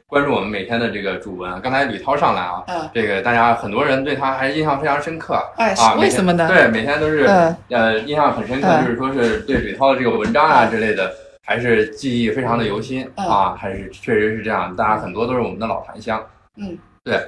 [0.08, 1.60] 关注我们每天的这个主文。
[1.60, 5.94] 刚才吕涛上来啊，嗯，这个大家很多人对他还是印象非常深刻哎，啊。
[5.94, 6.48] 为什么呢？
[6.48, 11.12] 对，每天都是嗯呃印象很深刻，嗯就是说是对吕涛的这个文章啊之类的
[11.46, 16.20] 还是记忆非常的犹新、嗯啊，还是确实是这样，大家很多都是我们的老檀香。
[16.56, 17.20] 嗯，对。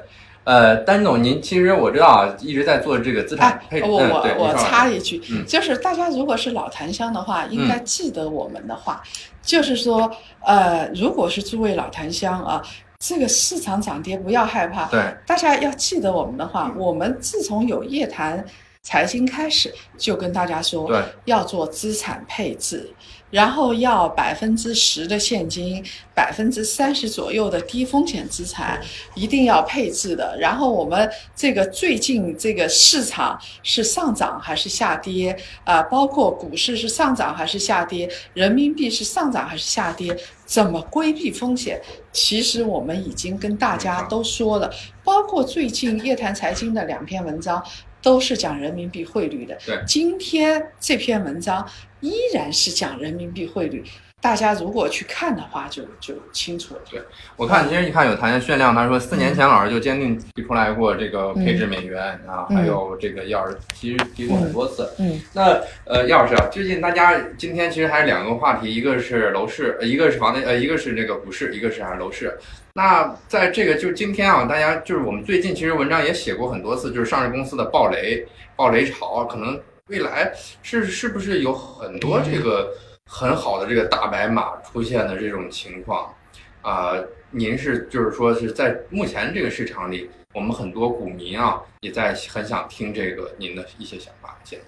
[0.45, 3.87] 呃，丹总，您其实我知道啊，一直在做这个资产配置。
[3.87, 5.45] 哎，我嗯我我插一句，嗯。
[5.47, 9.03] 就是大家如果是老檀香的话，应该记得我们的话，
[9.43, 10.11] 就是说，
[10.45, 12.63] 呃，如果是诸位老檀香啊，
[12.99, 18.45] 这个市场涨跌不要害怕，对，大家要记得我们的话，我们自从有夜谈
[18.83, 22.93] 财经开始，就跟大家说，对，要做资产配置，
[23.31, 25.85] 然后要百分之十的现金，
[26.15, 28.81] 百分之三十左右的低风险资产，
[29.15, 30.37] 一定要配置的。
[30.39, 41.81] 然后我们这个最近这个市场是上涨还是下跌啊、包括股市是上涨还是下跌，人民币是上涨还是下跌，怎么规避风险？
[42.13, 47.61] 其实我们已经跟大家都说了，包括最近叶檀财经的两篇文章。
[48.05, 49.59] 都是讲人民币汇率的。
[49.67, 51.67] 对今天这篇文章
[52.01, 53.83] 依然是讲人民币汇率，
[54.25, 56.81] 大家如果去看的话就，就清楚了。
[56.91, 56.99] 对
[57.37, 64.89] 我看其实你看有檀香炫亮，他说四年前老师就坚定提出来过这个配置美元啊，嗯还有这个药师其实提过很多次。
[64.99, 72.35] 嗯那呃，药师啊，最近大家今天其实还是两个话题，一个是楼市，呃一个是房地，呃，一个是这个股市，一个是还是楼市。
[72.73, 80.33] 那在这个就是今天啊，大家就是我们最近其实文章也写过很多次，就是上市公司的暴雷、暴雷潮，可能未来
[80.63, 82.71] 是是不是有很多这个
[83.11, 86.15] 很好的这个大白马出现的这种情况
[86.63, 86.95] 啊、
[87.31, 94.39] 您是就是说是在目前这个市场里，我们很多股民啊也在很想听这个您的一些想法。
[94.45, 94.59] 先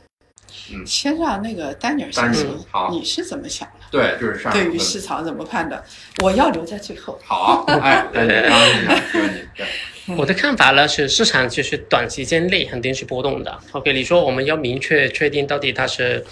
[0.84, 3.86] 先让那个丹尼尔丹尼尔先生好，你是怎么想的？
[3.90, 5.82] 对，就是上对于市场怎么判的？
[6.22, 7.18] 我要留在最后。
[7.24, 9.66] 好，哎，丹尼尔，刚刚是想说你对。
[10.16, 13.58] 我的看法呢是，市场就是短时间内肯定是波动的。
[13.72, 16.22] OK，你说我们要明确确定到底它是，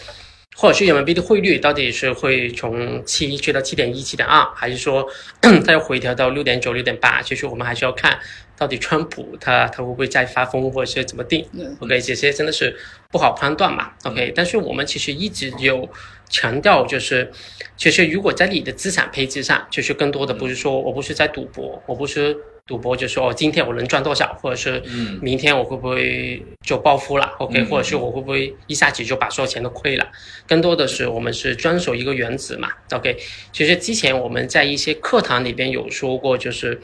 [0.56, 5.06] 或者是人民币的汇率到底是会从七去到七点一、七点二，还是说
[5.66, 7.20] 它要回调到六点九、六点八？
[7.20, 8.18] 其实我们还是要看
[8.56, 11.44] 到底川普他他会不会再发疯，或者是怎么定。
[11.52, 12.76] 嗯 OK，这些真的是
[13.10, 13.90] 不好判断嘛。
[14.04, 15.88] OK，但是我们其实一直有
[16.28, 17.30] 强调，就是
[17.76, 30.06] 其实如果在你的资产配置上，就是更多的不是说我不是在赌博，我不是赌博，就说哦今天我能赚多少，或者是嗯明天我会不会就暴富了？OK，嗯或者是我会不会一下子就把所有钱都亏了？
[30.46, 32.70] 更多的是我们是遵守一个原则嘛。
[32.92, 33.18] OK，
[33.52, 36.80] 其实之前我们在一些课堂里边有说过，就是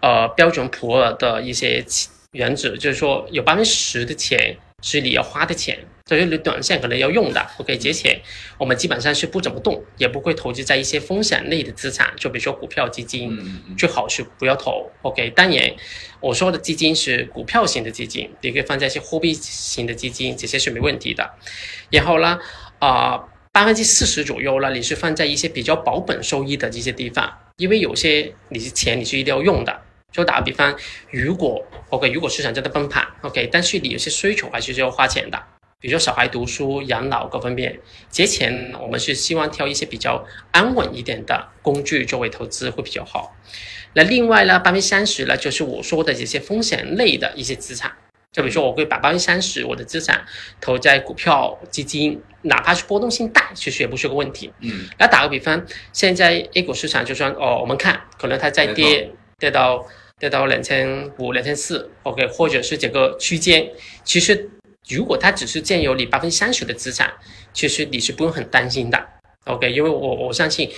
[0.00, 1.84] 呃标准普尔的一些
[2.30, 7.40] 原则，就是说有百分之十的钱是你要花的钱，就是你短线可能要用的。
[7.56, 8.20] OK，这些钱
[8.58, 13.34] 我们基本上是不怎么动，也不会投资在一些风险类的资产，就比如说股票基金。
[13.78, 14.90] 最好是不要投。
[15.00, 15.72] OK，当然
[16.20, 21.30] 我说的基金是股票型的基金，你可以放在一些货币型的基金，这些是没问题的。
[21.90, 22.38] 然后呢，
[22.78, 23.18] 啊、
[23.52, 29.80] 百分之四十左右呢，你是放在一些比较保本收益的这些地方，因为有些你是钱你是一定要用的。
[30.14, 30.72] 就打个比方，
[31.10, 35.36] 如果 OK，如果市场真的崩盘，OK，但是你有些需求还是要花钱的，
[35.80, 43.34] 比如说小孩读书、养老各方面，节前我们是希望挑一些比较安稳一点的工具作为投资会比较好。
[43.94, 47.92] 那另外呢，百分之三十呢，就是我说的这些风险类的一些资产，
[48.30, 50.24] 就比如说我会把百分之三十我的资产
[50.60, 54.52] 投在股票基金，哪怕是波动性大，其实也不是个问题。
[54.60, 59.84] 嗯那打个比方，现在 A 股市场就算哦，我们看可能它在跌跌到
[60.18, 63.68] 跌到两千五、两千四，OK，或者是这个区间，
[64.04, 64.48] 其实
[64.88, 67.12] 如果它只是占有你百分之三十的资产，
[67.52, 69.06] 其实你是不用很担心的
[69.44, 70.70] ，OK，因为我我相信，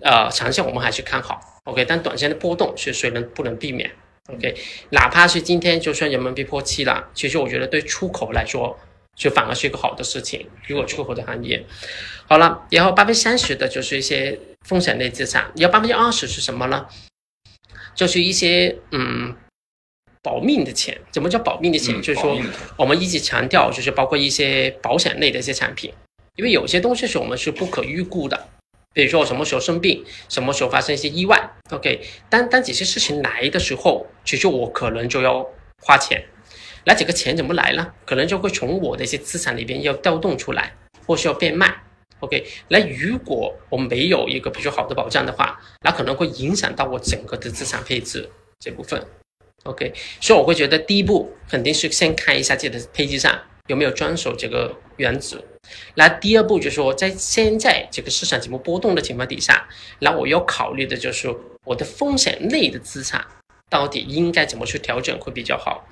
[0.00, 3.90] 呃，长线我们还是看好，OK，但短线的波动是谁能不能避免
[4.28, 4.54] ？OK，
[4.90, 8.78] 哪怕是今天就算人民币破七了，其实我觉得对出口来说，
[9.14, 10.48] 就反而是一个好的事情。
[10.66, 11.64] 如果出口的行业，
[12.26, 16.86] 好了，然后百分之三十的就是一些风险类资产，然后百分之二十是什么呢？
[18.00, 19.36] 就是一些嗯
[20.22, 20.98] 保命的钱。
[21.10, 21.94] 怎么叫保命的钱？
[21.94, 22.40] 嗯就是说
[22.78, 25.92] 我们一直强调，就是包括一些保险类的一些产品，
[26.36, 28.48] 因为有些东西是我们是不可预估的。
[28.94, 35.46] 比如说我什么时候生病，什么时候发生一些意外，OK，当当这些事情来的时候，其实我可能就要
[35.82, 36.24] 花钱。
[36.86, 37.92] 那这个钱怎么来呢？
[38.06, 40.72] 可能就会从我的一些资产里边要调动出来，
[41.06, 41.82] 或是要变卖。
[42.20, 49.02] OK，那如果我没有一个比较好的保障的话，那可能会影响到我整个的资产配置这部分。
[49.64, 55.42] OK，所以我会觉得第一步肯定是先看一下自己的配置上有没有遵守这个原则。
[55.94, 63.26] 那第二步就是说，在现在这个市场这么波动的情况底下，那我要考虑的就是我的风险类的资产
[63.70, 65.88] 到底应该怎么去调整会比较好。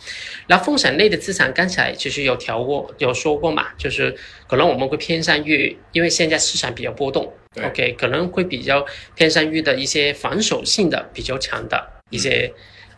[0.47, 4.15] 然后风险类的资产，刚才其实有调过，有说过嘛，就是
[4.47, 12.53] 可能我们会偏向于，因为现在市场比较波动对，OK，可能会比较偏向于的一些防守性的比较强的一些、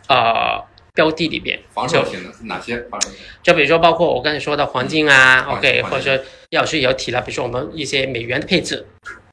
[0.08, 3.18] 呃标的里边，防守性的是哪些防守性？
[3.44, 8.84] 就比如说包括我刚才说的黄金啊黄，OK，或者说叶老师也有提了，比如说我们一些美元的配置，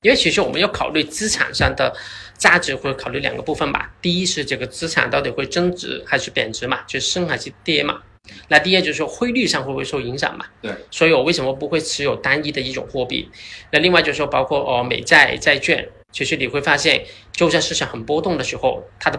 [0.04, 1.91] 因为其实我们要考虑资产上的
[2.38, 3.91] 价值，会考虑两个部分吧。
[4.01, 8.01] 第一是这个资产到底会增值还是贬值嘛，就是升还是跌嘛。
[8.49, 10.45] 那第二就是说汇率上会不会受影响嘛？
[10.61, 13.29] 对，所以我为什么不会持有单一的一种货币？
[13.71, 19.17] 那另外就是说包括哦美债、债券，其实你会发现，就在市场很波动的时候，它的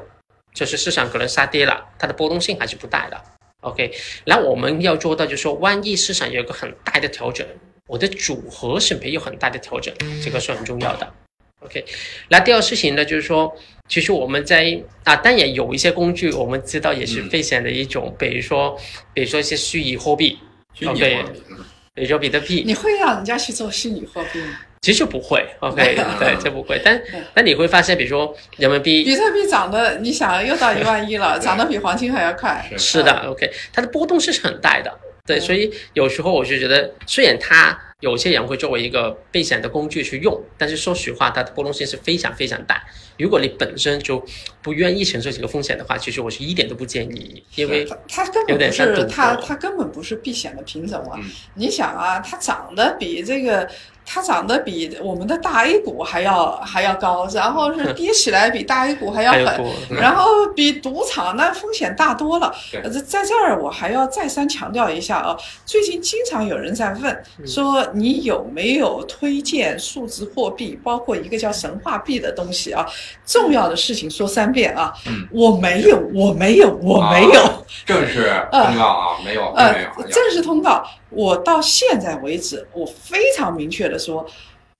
[0.52, 3.18] 就是市场可能杀跌了，它的波动性还是不大的。
[3.62, 3.90] OK，
[4.24, 7.46] 然后我们要做到就是说，万一市场有一个很大的调整，
[7.86, 9.92] 我的组合是没有很大的调整，
[10.22, 11.12] 这个是很重要的。
[11.60, 11.84] OK，
[12.28, 13.52] 那第二事情呢，就是说，
[13.88, 17.28] 其实我们在啊，但也有一些工具，我们知道也是嗯。
[17.28, 18.78] 避险的一种，比如说，
[19.12, 20.38] 比如说一些虚拟货币，
[20.74, 21.16] 虚拟货币。
[21.50, 21.56] 嗯
[21.98, 24.60] 比如说比特币，你会让人家去做虚拟货币吗？
[24.82, 32.64] 其实不会，OK， 对，这不会，但嗯但你会发现，比如说人民币比特币涨的，你想又到一万一了， 涨得比黄金还要快。
[32.70, 32.78] 是。
[32.78, 34.96] 是的，OK，它的波动是很大的，
[35.26, 35.40] 对，嗯。
[35.40, 42.80] 所以有时候我就觉得，虽然它有些人会作为一个避险的工具去用，但是说实话，它的波动性是非常非常大。
[43.18, 44.24] 如果你本身就
[44.62, 51.18] 不愿意承受这个风险的话，其实我是一点都不建议，因为 它它根本不是它它根本不是避险的品种啊！
[51.20, 51.24] 嗯
[51.54, 53.68] 你想啊，它涨得比这个
[54.06, 62.54] 它涨得比我们的大 A 股还要还要高，然后是跌起来比大 A 股还要狠，然后比赌场那风险大多了。
[62.84, 65.36] 在在这儿我还要再三强调一下啊，
[65.66, 72.86] 最近经常有人在问嗯说你有没有推荐数字货币，包括一个叫神话币的东西啊？
[73.26, 74.92] 重要的事情说三遍啊！
[75.06, 77.42] 嗯我没有，我没有，我没有。
[77.42, 84.26] 啊正式 通告啊，没有，呃没有，，正式通告，我到现在为止，我非常明确的说，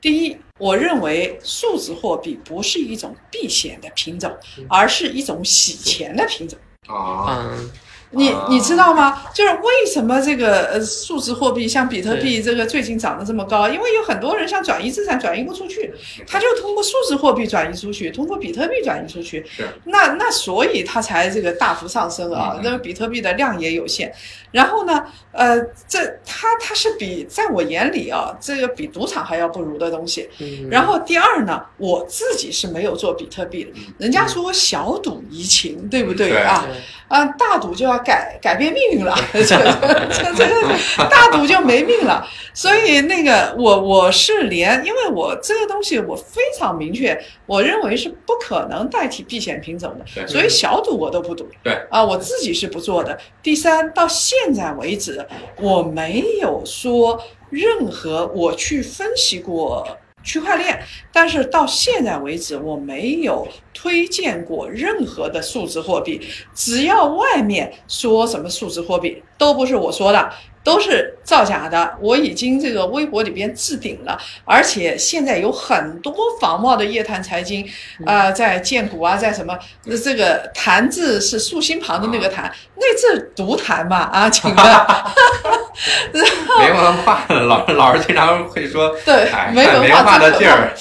[0.00, 4.34] 第一，我认为数字货币不是一种避险的品种，
[4.68, 6.58] 而是一种洗钱的品种。
[6.86, 7.70] 啊，嗯，
[8.10, 9.22] 你啊你知道吗？
[9.34, 13.68] 就是为什么这个呃数字货币像比特币这个最近涨得这么高？
[13.68, 15.92] 因为有很多人想转移资产转移不出去，
[16.26, 19.44] 他就通过数字货币转移出去，通过比特币转移出去。
[19.84, 22.60] 那那所以它才这个大幅上升啊嗯。
[22.64, 24.12] 那个比特币的量也有限。
[24.50, 30.28] 然后呢，呃，这它它是比在我眼里啊，这个比赌场还要不如的东西。
[30.38, 33.70] 嗯然后第二呢，我自己是没有做比特币的。
[33.98, 36.66] 人家说小赌怡情，对不对对啊？
[37.08, 42.26] 啊，大赌就要改改变命运了， 这这这这个大赌就没命了。
[42.52, 51.48] 所以那个我我是连，因为我这个东西我非常明确，我认为是不可能代替避险品种的，对所以小赌我都不赌。
[51.62, 53.18] 对啊，我自己是不做的。
[53.42, 55.26] 第三，到现现在为止，
[55.60, 59.86] 我没有说任何我去分析过。
[60.24, 66.20] 区块链，但是到现在为止，我没有推荐过任何的数字货币。
[66.54, 70.30] 只要外面说什么数字货币，都不是我说的，
[70.62, 71.96] 都是造假的。
[72.00, 77.66] 我已经这个微博里边置顶了，而且现在有很多仿冒的夜谈财经，
[78.06, 79.58] 呃，在建股啊，在什么
[80.04, 84.56] 这个谈字是竖心旁的那个谈，那字读谈嘛啊，请问，
[86.60, 90.72] 没文化的老 老师经常会说，对哎，没没文化的劲儿，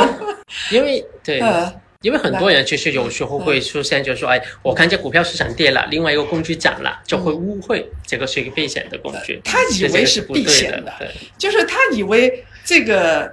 [0.70, 1.40] 因为对。
[1.40, 9.38] 呃，因为很多人其实有时候会出现，就是说，哎，我看这股票市场跌了，另外一个工具涨了，就会误会这个是一个避险的工具。
[9.44, 11.10] 他以为是避险的的，对。
[11.36, 13.30] 就是他以为这个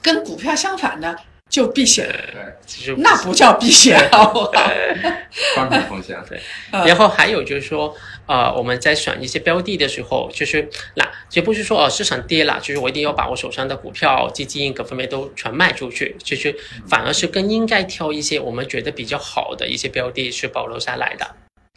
[0.00, 1.14] 跟股票相反的，
[1.50, 4.72] 就避险，对，其实那不叫避险，好不好？
[5.54, 6.40] 双重风险，对。
[6.86, 7.94] 然后还有就是说，
[8.32, 16.56] 呃，我们在选一些标的的时候，就是那也不是说呃市场跌了，就是我一定要把我手上的股票、基金各方面都全卖出去，就是
[16.88, 21.26] 反而是更应该挑一些我们觉得比较好的一些标的是保留下来的。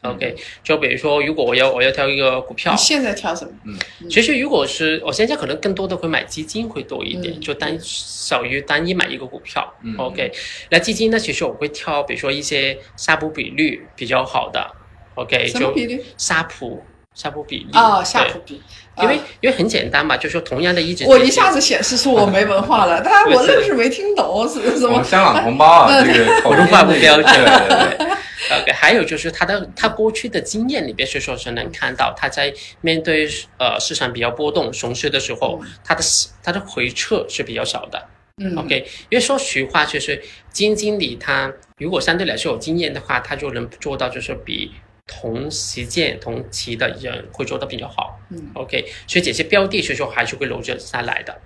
[0.04, 3.52] OK，就比如说，如果我要我要挑一个股票你，现在挑什么？
[3.66, 3.76] 嗯
[4.10, 9.74] 其实如果是我现在可能更多的会买基金会多一点，嗯就单少于单一买一个股票。
[9.84, 10.32] 嗯 OK，
[10.70, 14.85] 那基金呢，其实我会挑，比如说一些夏普比率比较好的。
[15.16, 16.04] OK，就什么比率？
[16.18, 18.62] 沙普沙普比例哦，夏普比。
[18.98, 25.04] 对因为啊因为很简单嘛，就说同样的一直我一下子显示出我没文化了， 但我愣是没听懂是什么。
[25.04, 28.08] 香港同胞啊， 嗯这个普通话不标准对对对，
[28.62, 36.02] OK，还有就是他的他过去的经验里边是说是能看到他在面对呃市场比较波动熊市的时候，嗯他的
[36.42, 38.02] 他的回撤是比较少的。
[38.42, 38.78] 嗯 OK，
[39.10, 40.16] 因为说实话，就是
[40.52, 44.72] 基金经理他如果相对来说有经验的话，他就能做到就是比
[45.08, 48.20] 同时间同期的人会做得比较好。
[48.30, 51.42] 嗯，OK，所以这些标的所以说还是会留着下来的。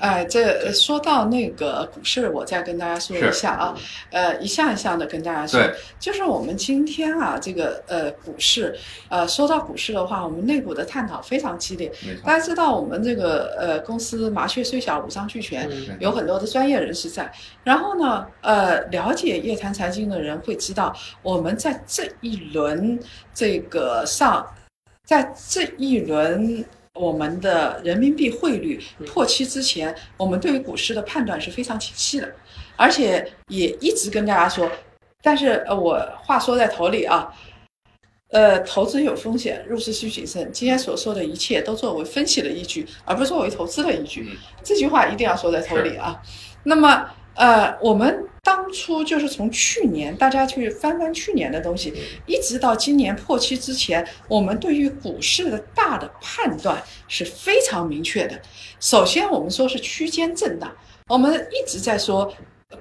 [0.00, 3.74] 哎，这说到那个股市，我再跟大家说一下啊，
[4.10, 5.60] 呃，一项一项的跟大家说，
[6.00, 8.76] 就是我们今天啊，这个呃股市，
[9.08, 11.92] 呃，说到股市的话，我们内部的探讨非常激烈。
[12.24, 17.32] 大家知道，我们这个呃公司麻雀虽小，五脏俱全，嗯有很多的专业人士在。
[17.62, 20.92] 然后呢，呃，了解夜谈财经的人会知道，
[21.22, 22.98] 我们在这一轮
[23.32, 24.44] 这个上，
[25.06, 26.64] 在这一轮
[26.94, 32.32] 我们的人民币汇率破七之前，我们对于股市的判断是非常清晰的，
[32.76, 34.70] 而且也一直跟大家说。
[35.20, 37.34] 但是呃，我话说在头里啊，
[38.28, 40.52] 呃，投资有风险，入市需谨慎。
[40.52, 44.28] 今天所说的一切都作为分析的依据，而不是作为投资的依据。
[44.30, 46.22] 嗯这句话一定要说在头里啊。
[46.62, 51.92] 那么，呃，我们当初就是从去年大家去翻翻去年的东西，
[52.26, 58.40] 一直到今年破七之前，我们对于股市的大的判断是非常明确的。
[58.78, 60.70] 首先，我们说是区间震荡，
[61.08, 62.32] 我们一直在说。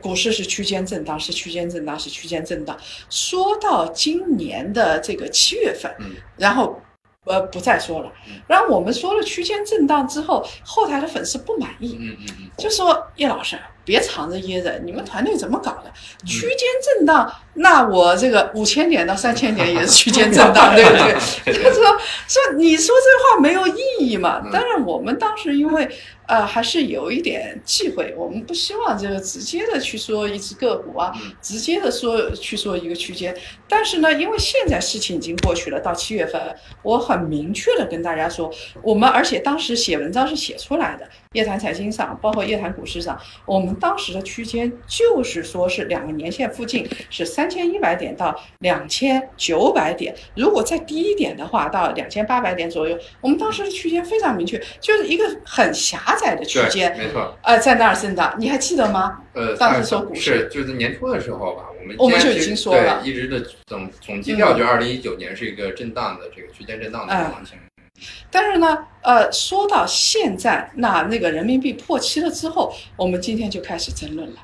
[0.02, 2.76] 股市是区间震荡，是区间震荡，是区间震荡。
[3.12, 6.82] 说到今年的这个七月份，嗯然后
[7.26, 8.12] 呃不再说了。
[8.48, 13.56] 然后我们说了区间震荡之后，后台的粉丝不满意，嗯嗯嗯，就说叶老师
[13.86, 15.92] 别藏着掖着，你们团队怎么搞的？
[16.26, 16.60] 区间
[16.98, 20.92] 震荡，那我这个五千点到三千点也是区间震荡，对不
[21.46, 21.54] 对？
[21.54, 21.84] 就是说
[22.28, 24.52] 说你说这话没有意义嘛嗯？
[24.52, 25.90] 当然，我们当时因为
[26.28, 33.36] 呃还是有一点忌讳，我们不希望这个直接的去说一只个股啊嗯，直接的说去说一个区间。
[33.68, 36.42] 但是呢，因为现在事情已经过去了，到七月份，
[36.84, 38.52] 我很明确的跟大家说，
[38.82, 52.98] 我们而且当时写文章是写出来的，夜谈财经上，包括夜谈股市上，我们当时的区间就是说是两个年线附近是三千一百点到两千九百点，如果再低一点的话，到两千八百点左右。
[53.22, 57.38] 我们当时的区间非常明确，就是一个很狭窄的区，间，没错。
[57.44, 59.20] 呃，在那儿震荡，你还记得吗？
[59.34, 67.58] 呃，当时说股市是就是年初的时候吧，我们我们就已经说了，一直的总总基调就二零一九年是一个震荡的这个区间震荡的哎行情。
[68.30, 74.36] 但是呢，呃，说到现在，那那个人民币破七了之后，我们今天就开始争论了。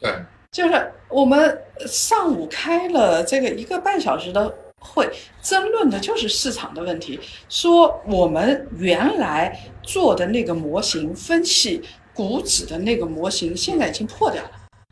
[0.00, 0.10] 对，
[0.52, 5.10] 就是我们上午开了这个一个半小时的会，
[5.42, 11.82] 争论的就是市场的问题，说我们原来做的那个模型分析
[12.14, 14.50] 股指的那个模型，现在已经破掉了。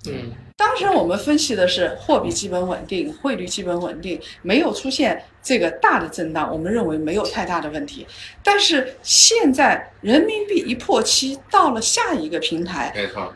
[0.09, 8.07] 嗯当时我们分析的是货币基本稳定，汇率基本稳定，没有出现这个大的震荡，我们认为没有太大的问题。
[8.43, 13.33] 但是现在人民币一破七，到了下一个平台，没错，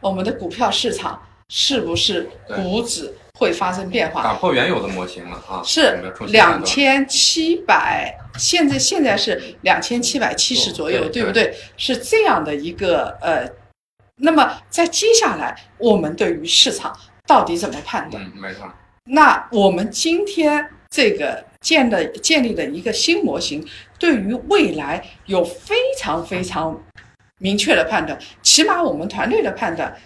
[0.00, 4.24] 我们的股票市场是不是股指会发生变化？
[4.24, 5.62] 打破原有的模型了啊！
[5.64, 11.56] 是两千七百，现在现在是两千七百七十左右，对对不对？
[11.76, 13.48] 是这样的一个呃，
[14.16, 18.22] 那么在接下来，我们对于市场到底怎么判断？
[18.22, 18.70] 嗯，没错，
[19.04, 23.66] 那我们今天这个建的建立的一个新模型，
[23.98, 26.82] 对于未来有非常非常
[27.38, 29.96] 明确的判断，起码我们团队的判断。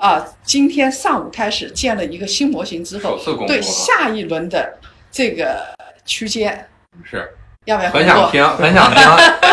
[0.00, 4.76] 啊，今天上午开始建了一个新模型之后对下一轮的
[5.12, 5.62] 这个
[6.04, 6.66] 区间
[7.04, 7.32] 是
[7.64, 7.90] 要不要？
[7.90, 9.00] 很想听，很想听，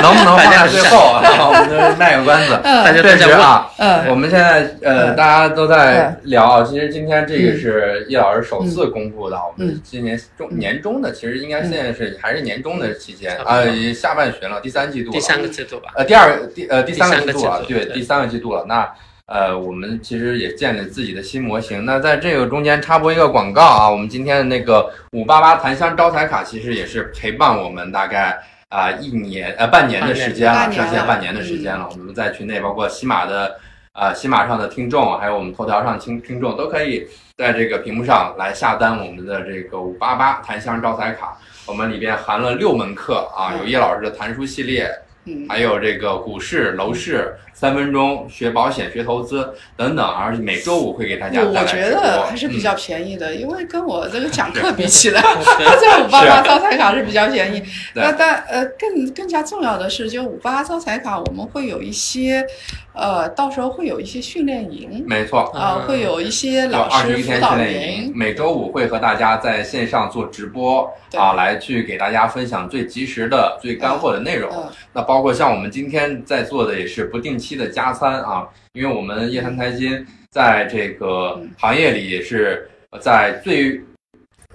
[0.01, 1.21] 能不能放在最后啊？
[1.47, 2.59] 我们就卖个关子。
[2.63, 6.63] 嗯大家确实啊，嗯我们现在呃，嗯大家都在聊啊。
[6.63, 13.61] 其实今天这个是叶老师首次嗯公布的，我们今年中年终的，其实应该嗯现在是还是年终的期间啊，
[13.93, 15.13] 下半旬了，第三季度了。
[15.13, 15.91] 第三个季度吧。
[15.95, 18.65] 呃，第二第呃第三个季度了，第三个季度对，对第三个季度了。
[18.67, 18.91] 那
[19.29, 21.85] 呃，我们其实也建立自己的新模型。
[21.85, 31.87] 那在这个中间插播一个广告啊，我们今天的那个五八八檀香招财卡，其实也是陪伴我们大概啊、一年呃半年的时间了，上线半年的时间了。
[31.91, 33.55] 我们在群内，包括喜马的
[33.93, 37.07] 啊、喜马上的听众，还有我们头条上听听众，都可以
[37.37, 41.37] 在这个屏幕上来下单我们的这个五八八檀香招财卡。
[41.67, 44.89] 我们里边含了六门课啊，有叶老师的谈书系列，
[45.25, 55.21] 嗯，还有这个股市、楼市、三分钟学保险、学投资等等，而且每周五会给大家我觉得还是比嗯较便宜的，因为跟我这个讲课比起来，
[55.79, 57.59] 在五八八招财卡是比较便宜。
[57.93, 62.45] 对那但呃更更加重要的是，就五八招财卡我们会有一些，
[62.93, 68.13] 呃，到时候会有一些训练营没错，啊、嗯会有一些有老二十一天师辅导训练营，营。
[68.15, 74.49] 每周五会和大家在线上做直播对啊，来去给大家分享最及时的、最干货的内容。
[74.55, 82.69] 嗯，那包括像我们今天在做的也是不定期的加餐啊，因为我们夜谈财经在这个行业里也是
[83.01, 83.81] 在最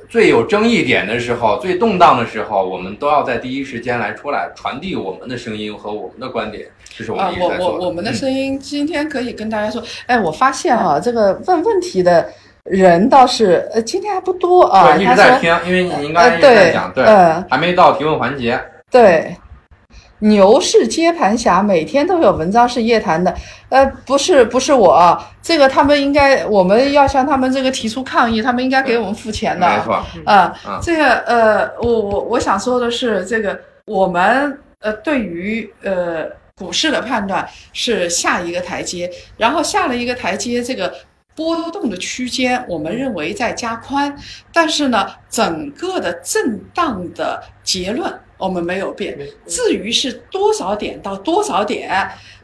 [0.08, 7.78] 最有争议点的时候、最动荡的时候，我们都要在第一时间来出来传递我们的声音和我们的观点，这是我啊们一，直我在做的。
[7.78, 12.30] 我我们的嗯声音今天可以跟大家说，哎，我发现哈、这个问问题的
[12.62, 14.94] 人倒是呃今天还不多啊。
[14.94, 18.60] 对，一直在听，因为您刚才呃一直在对讲，对，嗯还没到提问环节。
[18.88, 19.36] 对，
[20.24, 23.34] 牛市接盘侠每天都有文章是夜谈的，
[23.68, 29.68] 呃，不是不是我啊，这个他们应该我们要向他们这个提出抗议，他们应该给我们付钱的。
[29.68, 30.78] 没错，啊、嗯。
[30.82, 40.90] 这个呃，我我我想说的是，这个我们呃对于呃股市的判断是下一个台阶，然后下了一个台阶，这个
[41.36, 44.16] 波动的区间我们认为在加宽，
[44.54, 48.10] 但是呢，整个的震荡的结论
[48.44, 49.18] 我们没有变。
[49.46, 51.90] 至于是多少点到多少点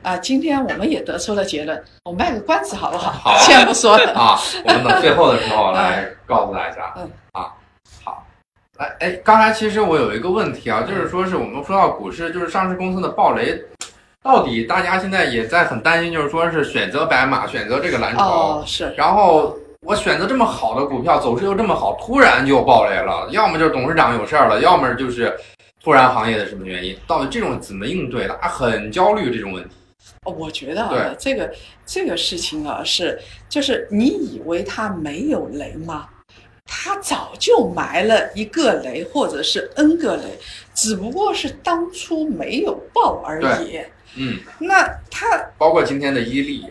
[0.02, 3.12] 啊、今天我们也得出了结论，我卖个关子好不好？
[3.12, 4.12] 好先不说了。
[4.14, 6.94] 啊，我们等最后的时候 来告诉大家。
[6.96, 7.52] 嗯啊，
[8.02, 8.26] 好。
[8.78, 13.62] 哎哎，刚才其实我有一个问题啊，就是说是我们说到股市，就是上市公司的暴雷，
[14.22, 18.94] 到底大家现在也在很担心，就是说是选择白马，选择这个蓝筹，哦，是。
[18.96, 25.38] 然后我选择这么好的股票，走势又这么好，突然就暴雷了，要么就是董事长有事儿了，要么就是
[25.82, 28.28] 突然行业的什么原因，到底这种怎么应对？
[28.28, 29.70] 大家很焦虑这种问题。
[30.24, 31.52] 哦，我觉得啊，这个
[31.86, 33.18] 这个事情啊，是
[33.48, 36.08] 就是你以为它没有雷吗？
[36.72, 40.38] 他早就埋了一个雷，或者是 N 个雷，
[40.72, 43.80] 只不过是当初没有爆而已。
[44.14, 45.26] 嗯，那他
[45.58, 46.66] 包括今天的伊利、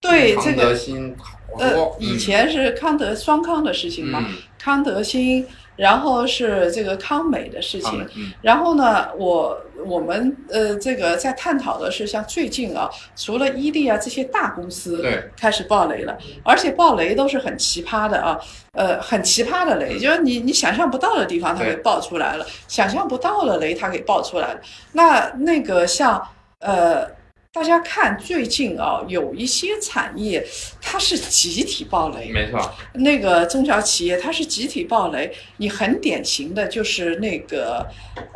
[0.00, 5.46] 对这个德新，好呃多，，以前是康德双康的事情嘛，嗯，康德新，
[5.82, 18.38] 然后是这个康美的事情，嗯然后呢，我我们呃这个在探讨的是像最近啊，除了伊利啊这些大公司对开始爆雷了，而且爆雷都是很奇葩的啊，
[18.74, 24.60] 呃，很奇葩的雷，就是你你想象不到的地方它给爆出来了，想象不到的雷它给爆出来了。
[24.92, 26.24] 那那个像
[26.60, 27.20] 呃。
[27.54, 30.42] 大家看，最近啊，有一些产业
[30.80, 32.58] 它是集体暴雷，没错，
[32.94, 37.86] 那个中小企业它是集体暴雷，你很典型的就是那个，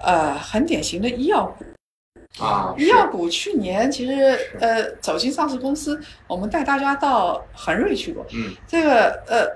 [0.03, 1.64] 呃，很典型的医药股。
[2.45, 9.49] 啊，医药股去年其实呃走进上市公司，我们带大家到恒瑞去过，嗯这个呃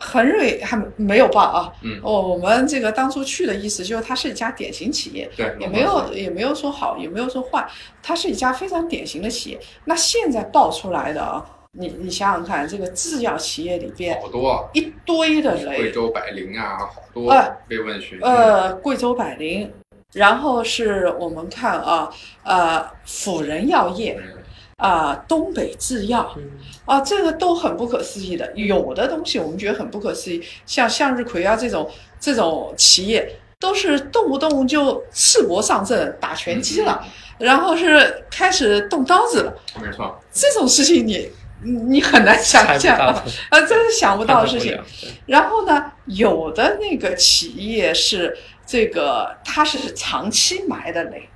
[0.00, 7.68] 恒瑞还没有报啊，嗯，我我们这个当初去的意思就是它是一家典型企业，对，也没有也没有说好，也没有说坏，
[8.02, 9.58] 它是一家非常典型的企业。
[9.84, 19.68] 那现在爆出来的啊，你你想想看，这个制药企业里边好多，一堆的贵，州百灵啊，好多呃被问询，呃，贵州百灵，
[20.12, 22.08] 然后是我们看啊，
[22.44, 24.16] 呃，辅仁药业。
[24.16, 24.37] 嗯
[24.78, 26.34] 啊、东北制药。
[26.38, 26.50] 嗯。
[26.86, 28.50] 啊，这个都很不可思议的。
[28.54, 37.04] 有的东西我们觉得很不可思议，像向日葵啊这种这种企业，都是动不动就赤膊上阵打拳击了，
[37.38, 39.54] 然后是开始动刀子了。
[39.76, 41.30] 嗯没错，这种事情你
[41.62, 44.80] 你你很难想象啊，啊，真是想不到的事情。
[45.26, 51.28] 然后呢，有的那个企业是这个，它是长期埋的雷，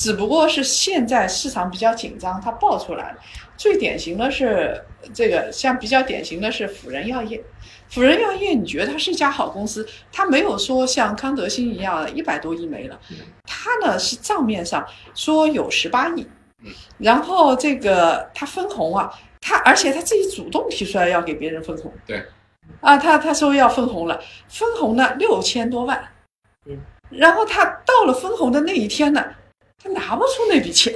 [0.00, 3.18] 只不过是现在市场比较紧张，它爆出来了。
[3.58, 4.82] 最典型的是
[5.12, 7.44] 这个，像比较典型的是辅仁药业。
[7.90, 9.86] 辅仁药业，你觉得它是一家好公司？
[10.10, 12.98] 它没有说像康德新一样一百多亿没了，
[13.44, 14.82] 它呢是账面上
[15.14, 16.26] 说有十八亿
[16.64, 22.24] 嗯，然后这个它分红啊，它而且它自己主动提出来要给别人分红，对，
[22.80, 26.02] 啊，他他说要分红了，分红呢六千多万，
[26.64, 26.78] 嗯，
[27.10, 29.22] 然后他到了分红的那一天呢，
[29.82, 30.94] 他拿不出那笔钱，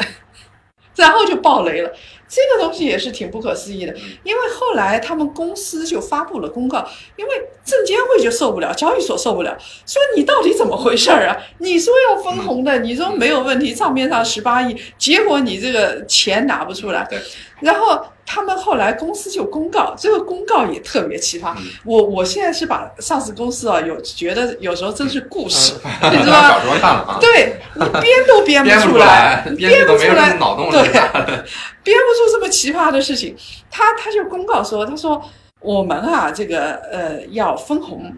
[0.96, 1.92] 然后就爆雷了。
[2.26, 6.84] 这个东西也是挺不可思议的，因为后来他们公司就发布了公告，
[7.16, 7.32] 因为
[7.64, 9.56] 证监会就受不了，交易所受不了，
[9.86, 11.36] 说你到底怎么回事儿啊？
[11.58, 17.20] 你说要分红的，你说没有问题，账面上十八亿，结果你这个钱拿不出来，对，
[17.60, 21.54] 然后他们后来公司就公告，这个公告也特别奇葩。
[21.56, 26.62] 嗯我我现在是把上市公司啊，有觉得有时候真是故事，嗯 你知道小吗？
[26.62, 33.36] 时候看了啊，对你编都编编不出出来，编剧都没有这么脑洞对，编不出这么奇葩的事情。
[33.70, 35.20] 他他就公告说，他说
[35.60, 38.12] 我们啊，这个呃要分红，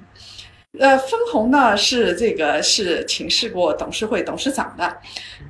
[0.78, 4.96] 呃分红呢是这个是请示过董事会董事长的，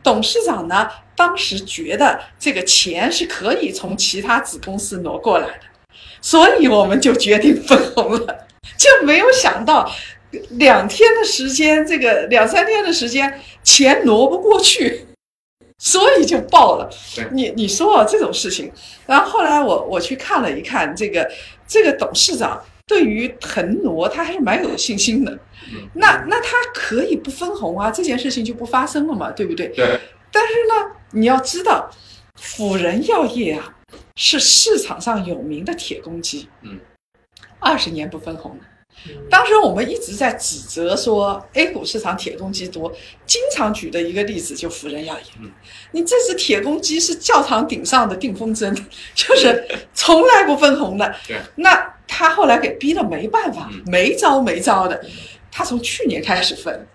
[0.02, 5.64] 董事长呢当时觉得这个钱是可以从其他子公司挪过来的，
[6.20, 8.46] 所以我们就决定分红了，
[8.76, 9.90] 就没有想到。
[10.50, 15.06] 两天的时间，这个两三天的时间，钱挪不过去，
[15.78, 17.26] 所以就爆了对。
[17.30, 18.70] 你你说这种事情，
[19.06, 21.30] 然后后来我我去看了一看，这个
[21.66, 25.32] 这个董事长对于腾挪他还是蛮有信心的。
[25.72, 29.68] 嗯那那他可以不分红啊，这件事情就不发生了嘛，对不对？
[29.68, 31.90] 对，但是呢，你要知道，
[32.36, 33.74] 辅仁药业啊
[34.14, 36.78] 是市场上有名的铁公鸡，嗯，
[37.58, 38.64] 二十年不分红的。
[39.28, 42.90] 当时我们一直在指责说 A 股市场铁公鸡多，
[43.26, 45.24] 经常举的一个例子就辅仁药业。
[45.40, 45.50] 嗯
[45.90, 48.74] 你这只铁公鸡是教堂顶上的定风针，
[49.14, 51.14] 就是从来不分红的。
[51.26, 55.00] 对，那他后来给逼得没办法，嗯没招没招的，
[55.50, 56.86] 他从去年开始分。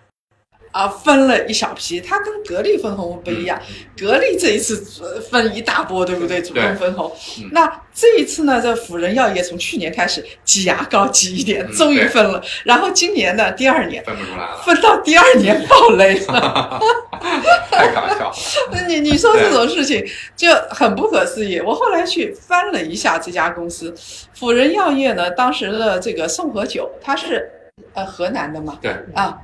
[0.74, 3.62] 啊，分了一小批，他跟格力分红不一样，
[4.00, 6.42] 格力这一次呃分一大波，对不对？
[6.42, 7.12] 主动分红。
[7.40, 12.42] 嗯那这一次呢，这辅仁药业从去年开始挤牙膏挤一点，嗯终于分了。
[12.64, 16.80] 然后今年呢，第二年分不出来了，分到第二年爆雷了。
[17.70, 18.21] 太搞笑
[18.72, 18.72] 了。
[18.72, 20.06] 那你你说这种事情
[20.36, 21.60] 就很不可思议。
[21.60, 23.94] 我后来去翻了一下这家公司，
[24.34, 27.52] 辅仁药业呢，当时的这个宋和酒，它是
[27.94, 28.78] 呃河南的嘛？
[28.82, 29.38] 对，啊，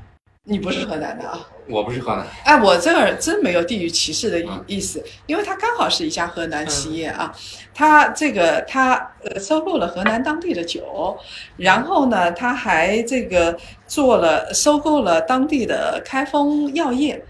[0.43, 1.39] 你不是河南的啊？
[1.69, 7.29] 我不是河南，哎，我这儿真没有地域歧视的意嗯意思，因为它刚好是一家河南企业啊，
[7.73, 11.17] 它这个它呃收购了河南当地的酒，
[11.57, 17.21] 然后呢，它还这个做了收购了当地的开封药业。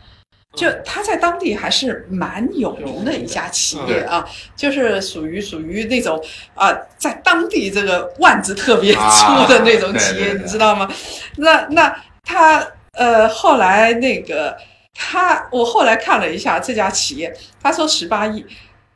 [0.57, 6.19] 就他在当地还是蛮有名的一家企业啊，就是属于属于那种
[6.55, 10.91] 啊、在当地这个腕子特别粗的那种企业，你知道吗？
[11.37, 14.57] 那那他呃后来那个
[14.95, 17.31] 他，我后来看了一下这家企业，
[17.61, 18.43] 他说十八亿，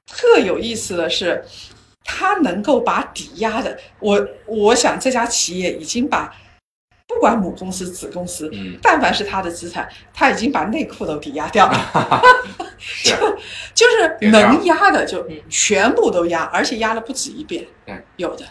[0.08, 1.46] 特有意思的是，
[2.04, 6.34] 他能够把抵押的，我我想这家企业已经把
[7.08, 12.22] 不管母公司、子公司，嗯，但凡是他的资产，他已经把内裤都抵押掉了，
[13.04, 13.16] 就，
[13.74, 15.42] 就是能压的就嗯。
[15.50, 18.46] 全部都压，而且压了不止一遍对，有的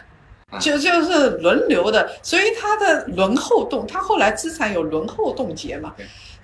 [0.53, 0.59] 嗯。
[0.61, 5.95] 就就是轮流的，所以他的轮后冻，他后来资产有轮后冻结嘛，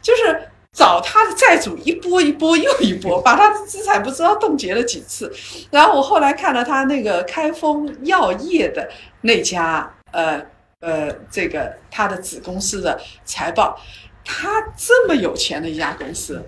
[0.01, 5.31] 就是找他的债主一波一波又一波，把他的资产不知道冻结了几次。
[5.71, 8.89] 然后我后来看了他那个开封药业的
[9.23, 10.41] 那家呃
[10.87, 13.77] 呃这个他的子公司的财报，
[14.25, 16.41] 他这么有钱的一家公司，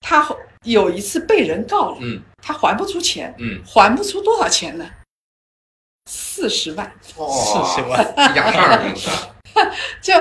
[0.00, 0.24] 他
[0.62, 4.88] 有一次被人告了，嗯他还不出钱，嗯，还不出多少钱呢？
[6.08, 9.10] 四十万，四十万，压上了公司，
[10.00, 10.14] 就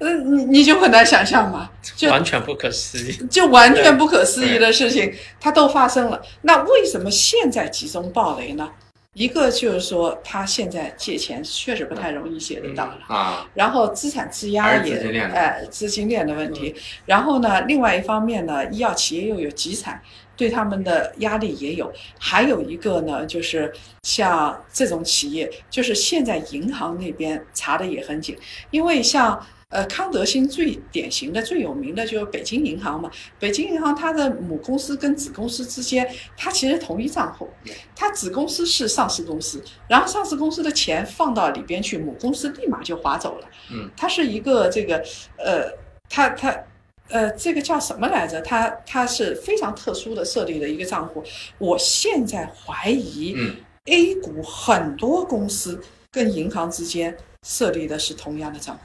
[0.00, 3.12] 嗯，你你就很难想象嘛，就完全不可思议。
[3.28, 6.20] 就完全不可思议的事情，它都发生了。
[6.42, 8.70] 那为什么现在集中暴雷呢？
[9.14, 12.98] 一个就是说，他现在借钱确实不太容易借得到了。
[13.08, 16.74] 啊，然后资产质押也资金链的哎资金链的问题，
[17.06, 20.00] 然后呢，另外一方面呢，医药企业又有集采，
[20.36, 21.92] 对他们的压力也有。
[22.18, 28.36] 还有一个呢，就是像这种企业，就是现在银行那边查的也很紧，
[28.70, 29.44] 因为像。
[29.70, 33.10] 呃，康德新最典型的、最有名的就是北京银行嘛。
[33.38, 36.06] 北京银行它的母公司跟子公司之间，
[36.36, 37.48] 它其实同一账户，
[37.94, 43.48] 它子公司是上市公司，然后上市公司的钱放到里边去，母公司立马就划走了。
[43.72, 44.96] 嗯，它是一个这个
[45.36, 45.72] 呃，
[46.08, 46.64] 它它
[47.08, 48.40] 呃，这个叫什么来着？
[48.42, 51.22] 它它是非常特殊的设立的一个账户。
[51.58, 53.56] 我现在怀疑嗯
[53.86, 57.16] A 股很多公司跟银行之间
[57.46, 58.82] 设立的是同样的账户，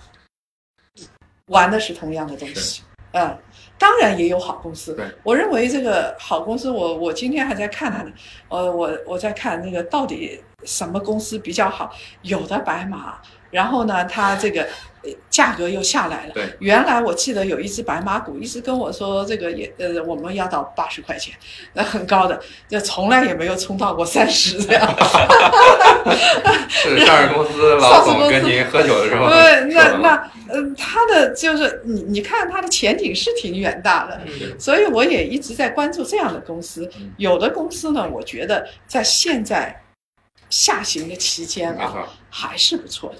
[1.47, 2.81] 玩的是同样的东西。
[3.11, 3.37] 嗯，
[3.77, 4.97] 当然也有好公司。
[5.23, 8.11] 我认为这个好公司，我我今天还在看它呢。
[8.49, 11.93] 呃，我我在看那个到底什么公司比较好，
[12.23, 13.21] 有的白马，
[13.55, 14.63] 然后呢，它这个
[15.03, 16.33] 呃价格又下来了。
[16.33, 21.33] 对，原来我记得有一只白马股一直跟我说这个也呃我们要到八十块钱，
[21.71, 22.37] 那很高的，
[22.67, 24.85] 就从来也没有冲到过三十这样。
[26.67, 37.13] 是上市公司老总跟您喝酒的时候对，那那嗯，它的就是你你看它的前景是挺远大的，嗯所以我也一直在关注这样的公司嗯。
[37.17, 39.81] 有的公司呢，我觉得在现在
[40.49, 43.17] 下行的期间啊，还是不错的。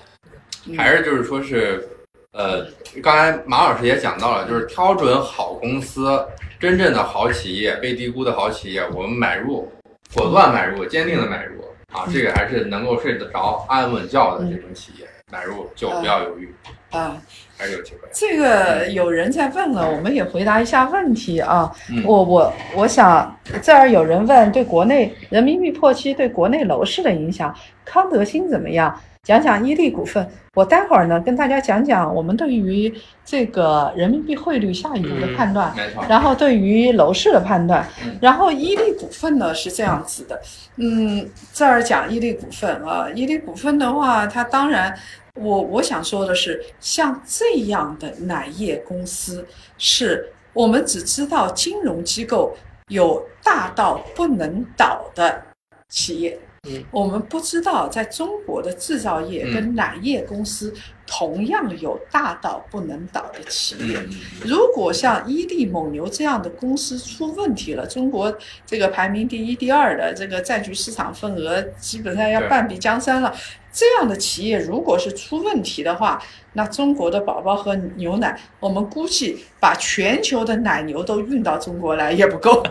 [0.68, 1.88] 嗯还是就是说是，
[2.32, 2.66] 呃，
[3.04, 6.26] 刚才马老师也讲到了，就是挑准好公司，
[6.60, 9.72] 真正的好企业，被低估的好企业，我们买入，
[10.14, 11.62] 果断买入，坚定的买入
[11.94, 16.54] 啊，这个还是能够睡得着、安稳觉的这种企业，买入就不要犹豫，
[16.92, 17.16] 啊，
[17.58, 18.10] 还是有机会。
[18.12, 21.72] 这个有人在问了，我们也回答一下问题啊。
[21.92, 27.56] 嗯我我我想这儿有人问对国内人民币破七对国内楼市的影响，
[27.86, 29.00] 康德新怎么样？
[29.26, 30.26] 讲讲伊利股份。
[30.54, 32.94] 我待会儿呢跟大家讲讲我们对于
[33.26, 35.76] 这个人民币汇率下一步的判断。
[36.08, 40.42] 然后对于楼市的判断嗯，然后伊利股份呢是这样子的，
[40.78, 44.98] 嗯，这儿讲伊利股份啊，伊利股份的话，它当然，
[45.34, 49.46] 我我想说的是，像这样的奶业公司，
[49.78, 52.56] 是我们只知道金融机构
[52.88, 55.42] 有大到不能倒的
[55.90, 56.40] 企业。
[56.68, 60.74] 嗯，我们不知道在中国的制造业嗯跟奶业公司
[61.06, 63.98] 同样有大到不能倒的企业。
[63.98, 64.10] 嗯，
[64.46, 68.36] 如果像伊利、蒙牛这样的公司出问题了，中国
[68.66, 73.34] 这个排名第一、第二的这个占据市场份额基本上要半壁江山了。
[73.72, 82.64] 这样的企业如果是出问题的话，那中国的宝宝和牛奶，我们估计把全球的奶牛都运到中国来也不够。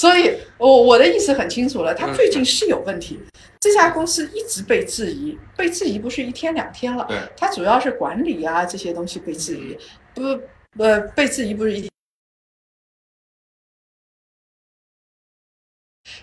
[0.00, 3.20] 所以，我我的意思很清楚了，他最近是有问题。
[3.60, 9.76] 这家公司一直被质疑，被质疑不是一天两天了，对，它主要是管理啊这些东西被质疑，
[10.14, 10.22] 不
[10.82, 11.90] 呃被质疑不是一天，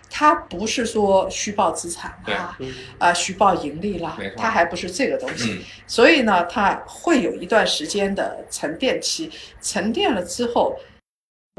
[0.09, 5.63] 它不是说虚报资产啦，嗯啊、虚报盈利啦没错，它还不是这个东西，嗯。
[5.85, 10.75] 所以呢，它会有一段时间的沉淀期，沉淀了之后，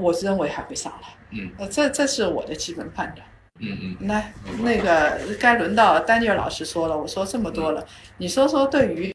[0.02, 1.50] 我认为还会上来，嗯。
[1.58, 3.26] 呃，这这是我的基本判断。
[3.60, 7.84] 嗯嗯，来，那个该轮到丹尼尔老师说了，我说这么多了，
[8.18, 9.12] 你说说对于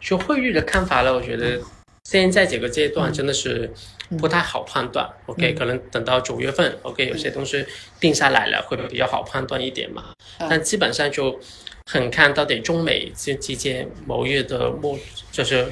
[0.00, 1.60] 就汇率的看法呢，我觉得
[2.04, 3.70] 现在这个阶段真的是
[4.18, 5.06] 不太好判断。
[5.26, 7.64] OK，可能等到九月份，OK，有些东西
[8.00, 10.14] 定下来了，会比较好判断一点嘛。
[10.38, 10.48] 嗯。
[10.48, 11.38] 但基本上就
[11.84, 14.98] 很看到底中美之之间某月的目，
[15.30, 15.70] 就是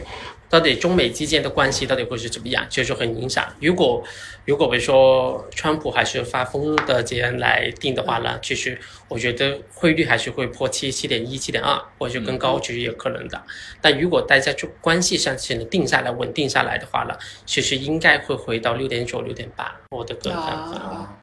[0.50, 3.46] 到底中美之间的关系到底会是怎么样，其实就很影响。
[3.60, 4.02] 如果
[4.46, 8.78] 如果比如说川普还是发疯的这样来定的话呢，其实
[9.08, 13.42] 我觉得汇率还是会破七七点一、七点二，或者更高，其实也有可能的。
[13.80, 20.74] 但如果大家就关系上是能定下来、稳定下来的话呢，其实应该会回到六点九、六点八，我的个人看法。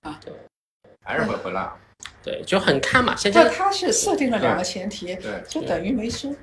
[0.02, 0.32] 啊对，
[1.04, 1.68] 还是会回来。
[2.26, 3.16] 对，就很看嘛。
[3.16, 6.36] 现不，在他是设定了两个前提，对，就等于没输。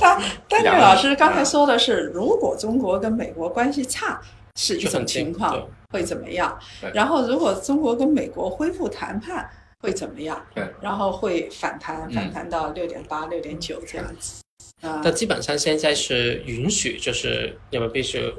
[0.00, 4.20] 他 丹尼尔老师刚才说的是，如果中国跟美国关系差
[4.56, 6.58] 是一种情况，会怎么样？
[6.92, 9.48] 然后如果中国跟美国恢复谈判
[9.78, 10.44] 会怎么样？
[10.52, 14.42] 对，然后会反弹，嗯反弹到六点八、六点九这样子。
[14.80, 18.34] 啊，但基本上现在是允许，就是人民币是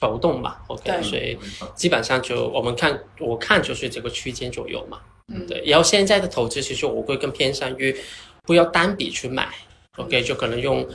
[0.00, 1.36] 浮动吧，OK，所以
[1.74, 5.62] 基本上就我们看，我看就是这个区间左右嘛，嗯，对。
[5.66, 7.96] 然后现在的投资其实我会更偏向于
[8.44, 9.48] 不要单笔去买
[9.96, 10.86] ，OK，就可能用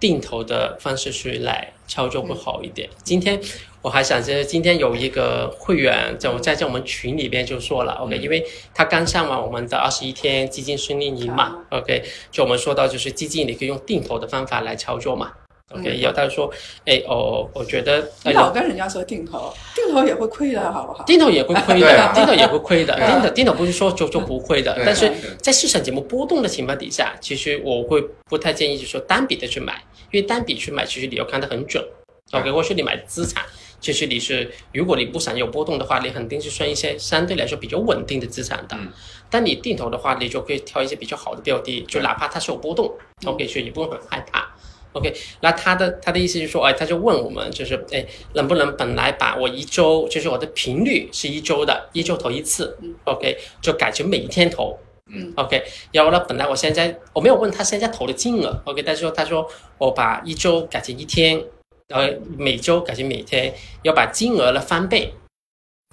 [0.00, 2.88] 定投的方式去来操作会好一点。
[3.04, 3.40] 今天
[3.82, 8.44] 我还想着，今天有一个会员在我在在我们群里边就说了，OK，嗯因为
[8.74, 15.32] 他刚上完我们的二十一天基金训练营嘛，OK，就我们说到就是基金你可以用定投的方法来操作嘛。
[15.70, 16.00] OK，嗯。
[16.00, 16.52] 然后他说，
[16.84, 21.04] 哎，哦，我觉得，你哎老跟人家说定投，定投也会亏的，好不好？
[21.04, 31.84] 定投也会亏的，定投也会亏的，定投定投不是说就就不会的，但是在市场节目波动的情况底下，其实我会不太建议就是说单笔的去买，因为单笔去买，其实你要看得很准。
[32.32, 33.44] OK，或是你买资产，
[33.80, 38.76] 其实你是如果你不想有波动的话，你肯定是算一些相对来说比较稳定的资产的。
[38.78, 38.88] 嗯。
[39.28, 42.92] 但你定投的话，你就可以挑一些比较好的标的，就哪怕它是有波动
[43.24, 44.48] ，OK，所以你不会很害怕。
[44.92, 54.76] OK，那他的他的意思就是说，哎，他就问我们，就是哎，能不能本来把我一周，就是我的频率是一周的，一周投一次嗯，OK，就改成每一天投，
[55.06, 55.62] 嗯，OK，
[55.92, 61.40] 然后呢，本来我现在我没有问他现在投的金额，OK，但是说他说我把一周改成一天，
[61.86, 65.14] 然后每周改成每天，要把金额呢翻倍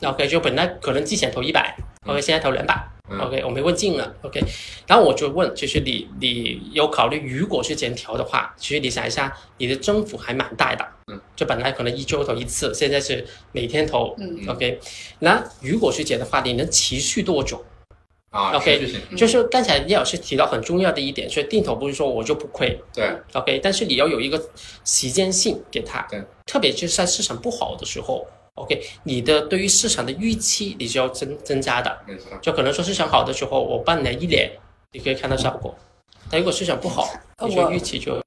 [0.02, 1.78] ，OK，就本来可能之前投一百
[2.08, 2.97] ，OK，现在投两百。
[3.10, 3.20] 嗯。
[3.20, 4.42] OK，我没问进了，OK，
[4.88, 14.80] 然后我就问，就是你你有考虑，如果是减调的话，其实你想一下，你的增幅还蛮大的，嗯，就本来可能一周投一次，现在是每天投，嗯，OK，
[15.20, 17.64] 那如果是减的话，你能持续多久？
[18.30, 18.86] 啊 OK
[19.16, 22.78] 就是刚才叶老师提到很重要的一点，所以定投不是说我就不亏。
[22.94, 24.50] 对，OK，但是你要有一个
[24.84, 28.28] 时间性给他，对，特别就是在市场不好的时候
[28.58, 31.98] ，OK，你的对于市场的预期你是要增增加的。
[32.06, 34.52] 没错就可能说市场好的时候，我半年一年
[34.92, 35.74] 你可以看到效果，
[36.30, 38.22] 但如果市场不好，呃你就我预期就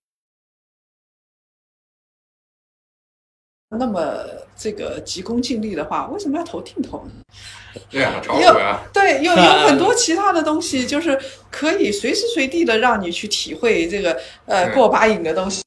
[3.72, 4.24] 那么
[4.56, 7.12] 这个急功近利的话，为什么要投定投呢？
[7.88, 11.16] 对啊炒股啊对，有有很多其他的东西，就是
[11.52, 15.62] 可以随时随地的让你去体会这个呃过把瘾的东西。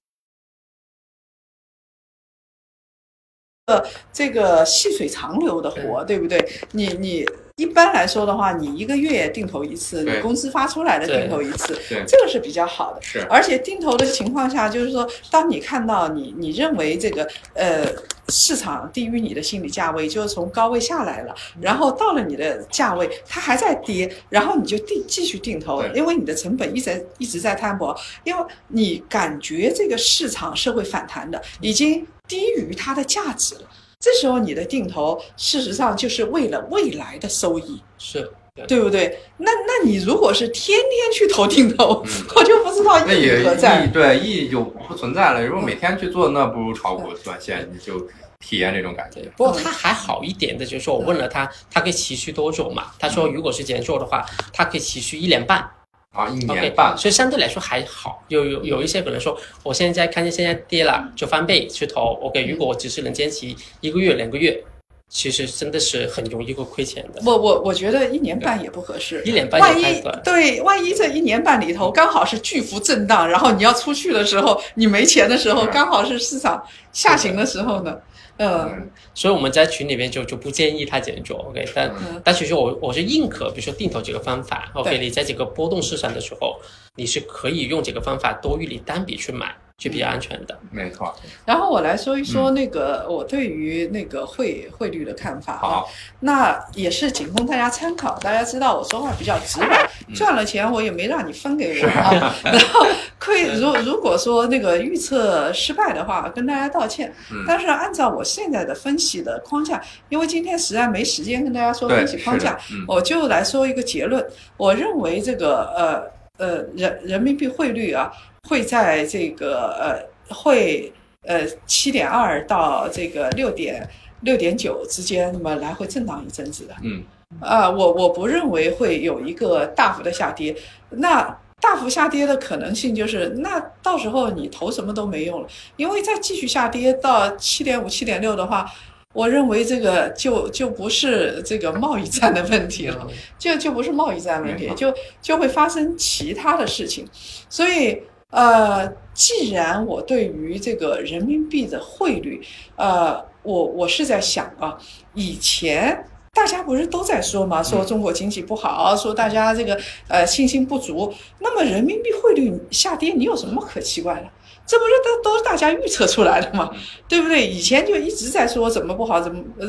[3.73, 6.45] 个这个细水长流的活，对不对？
[6.71, 10.21] 你你一般来说的话，你一个月定投一次，你对。
[10.21, 13.01] 工资发出来的定投一次，这个是比较好的。
[13.01, 13.19] 是。
[13.29, 17.85] 而且定投的情况下，就是说，当你看到你你认为这个呃
[18.29, 33.61] 市场低于你的心理价位，就是从高位下来了，然后到了你的价位，它还在跌，然后你就定继续定投，因为你的成本一直一直在摊薄，因为你感觉这个市场是会反弹的，已经低于它的价值了。
[33.99, 37.79] 这时候你的定投，事实上就是为了未来的收益。
[37.99, 39.19] 是，对对不对？
[39.37, 43.91] 那那你如果是天天去投定投，嗯 我就不知道意义何在意。
[43.91, 45.45] 对意义就不存在了。
[45.45, 47.99] 如果每天去做，那不如炒股短线，你就
[48.39, 49.21] 体验这种感觉。
[49.37, 52.87] 不过他还好一点的，就是说我问了他，它可以持续多久嘛？
[52.99, 55.69] 他说如果是这样做的话，他可以持续一年半。
[56.13, 58.23] 啊，一年半，所以相对来说还好。
[58.27, 62.17] 有有有一些可能说，我现在看见现在跌了，就翻倍去投。
[62.21, 63.47] OK，如果我只是能坚持
[63.81, 64.63] 一个月、两个月，
[65.09, 67.21] 其实真的是很容易会亏钱的。
[67.25, 69.23] 我我我觉得一年半也不合适。
[69.25, 70.21] 一年半万一也太短。
[70.23, 78.01] 对，万一这一年半里头刚好是巨幅震荡，然后你要出去的时候，你没钱的时候，刚好是市场下行的时候呢，呃，
[78.37, 81.65] 嗯所以我们在群里面就就不建议他这样做，OK？
[81.75, 84.97] 但、嗯但其实我我是认可，比如说定投这个方法，OK？
[84.97, 86.59] 你在这个波动市场的时候，
[86.95, 90.55] 你是可以用这个方法多于你单笔去买，就比较安全的。
[90.69, 91.11] 没错。
[91.43, 95.81] 然后我来说一说嗯那个我对于那个汇汇率的看法啊。
[96.19, 98.19] 那也是仅供大家参考。
[98.19, 102.35] 大家知道我说话比较直白，赚了钱我也没让你分给我啊。
[102.45, 102.85] 然后
[103.19, 107.11] 亏如如果说那个预测失败的话，跟大家道歉。
[107.31, 114.23] 嗯但是按照我现在的分析的框架，因为今天实在没时间跟大家说，分析框架，，嗯，我就来说一个结论。
[114.57, 116.12] 我认为这个呃
[116.43, 118.11] 呃人人民币汇率啊，
[118.49, 119.47] 会在这个
[119.79, 120.91] 呃会
[121.25, 123.87] 呃七点二到这个六点
[124.21, 126.75] 六点九之间，那么来回震荡一阵子的。
[126.81, 127.03] 嗯，
[127.39, 130.55] 啊、我我不认为会有一个大幅的下跌。
[130.89, 138.69] 那大幅下跌的可能性就是，那到时候你投什么都没用了，因为再继续下跌到七点五、七点六的话，
[139.13, 143.07] 我认为这个就就不是这个贸易战的问题了。
[143.39, 147.07] 就就不是贸易战问题就就会发生其他的事情。
[147.49, 148.01] 所以，
[148.31, 152.41] 呃，既然我对于这个人民币的汇率，
[152.75, 154.77] 呃，我我是在想啊，
[155.13, 156.05] 以前。
[156.35, 157.61] 大家不是都在说嘛？
[157.61, 161.13] 说中国经济不好，说大家这个呃信心不足。
[161.37, 164.27] 那么人民币汇率下跌，你有什么可奇怪的？
[164.65, 166.71] 这不是都都是大家预测出来的吗？
[167.07, 167.45] 对不对？
[167.45, 169.67] 以前就一直在说怎么不好，怎么呃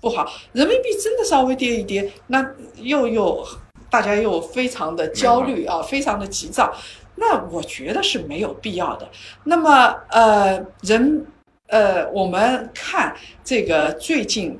[0.00, 2.44] 不好，人民币真的稍微跌一跌，那
[2.76, 3.46] 又又
[3.90, 6.74] 大家又非常的焦虑啊，非常的急躁，
[7.16, 9.08] 那我觉得是没有必要的。
[9.44, 11.26] 那么呃，人
[11.68, 13.14] 呃，我们看
[13.44, 14.58] 这个最近。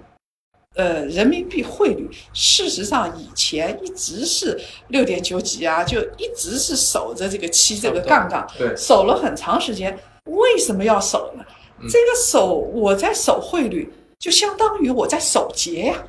[0.77, 4.59] 呃，人民币汇率事实上以前一直是
[4.89, 9.99] 六点九几啊，就一直是守着这个七这个杠杠，对，守了很长时间。
[10.27, 11.45] 为什么要守呢？
[11.81, 16.05] 嗯这个守我在守汇率，就相当于我在守节呀、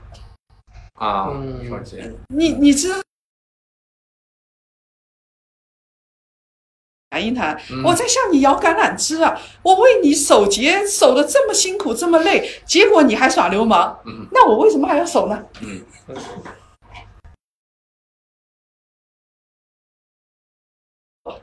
[0.95, 1.97] 啊，嗯手机，
[2.27, 2.95] 你你知道？
[7.11, 7.83] 谈一谈，嗯。
[7.83, 9.37] 我在向你摇橄榄枝啊！
[9.61, 14.25] 我为你守节守的这么辛苦，这么累，结果你还耍流氓，嗯。
[14.31, 15.43] 那我为什么还要守呢？
[15.61, 15.81] 嗯，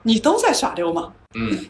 [0.03, 1.66] 你都在耍流氓，嗯，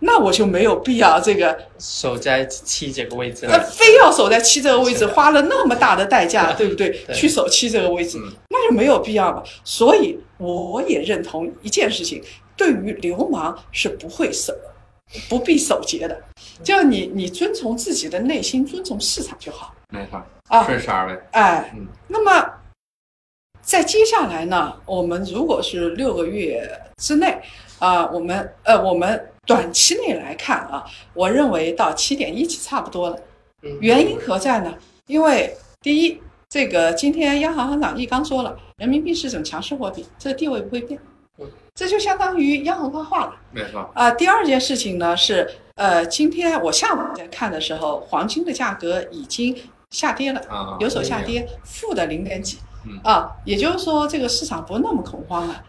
[0.00, 6.68] 那我就没有必要这个守在七这个位置，呃，非要守在七这个位置，花了那么大的代价，对。
[6.68, 6.90] 不对？
[6.90, 7.14] 对。
[7.16, 9.42] 去守七这个位置嗯，那就没有必要了。
[9.64, 12.22] 所以我也认同一件事情，
[12.58, 14.52] 对于流氓是不会守、
[15.30, 16.20] 不必守节的。
[16.62, 20.64] 就你你遵从自己的内心，遵从市场就好没错，啊。
[20.64, 22.52] 顺势而为，哎嗯，那么
[23.62, 27.40] 在接下来呢，我们如果是六个月之内
[27.78, 30.84] 啊、我们呃，我们短期内来看啊，
[31.14, 33.16] 我认为到七点一起差不多了。
[33.62, 34.74] 嗯原因何在呢？
[35.06, 41.06] 因为第一，这个今天央行行长易纲说了，人民币是一种强势货币，这个地位不会变嗯，
[41.78, 43.36] 这就相当于央行发话了。
[43.52, 49.56] 没错，啊、第二件事情呢是，呃，今天我下午在看的时候，黄金的价格已经
[49.90, 55.62] 下跌了，啊，有所下跌，负的零点几嗯，啊，也就是说这个市场不那么恐慌了。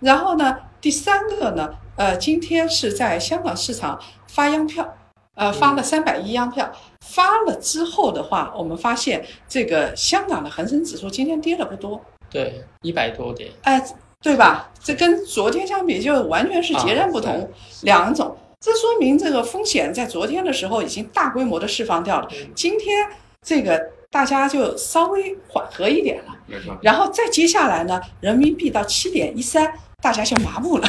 [0.00, 3.98] 然后呢，第三个呢，呃，今天是在香港市场
[4.28, 4.94] 发央票，
[5.34, 11.98] 呃，发了三百亿央票，发了之后的话，我们发现这个香港的恒生指数今天跌了不多，
[12.28, 13.82] 对一百多点，哎，
[14.24, 14.70] 对吧？
[14.82, 17.48] 这跟昨天相比就完全是截然不同啊
[17.82, 18.36] 两种。
[18.58, 23.06] 这说明这个风险在昨天的时候已经大规模的释放掉了，今天
[23.42, 23.78] 这个
[24.10, 26.34] 大家就稍微缓和一点了。
[26.46, 29.70] 没错，然后再接下来呢，人民币到七点一三，
[30.02, 30.88] 大家就麻木了，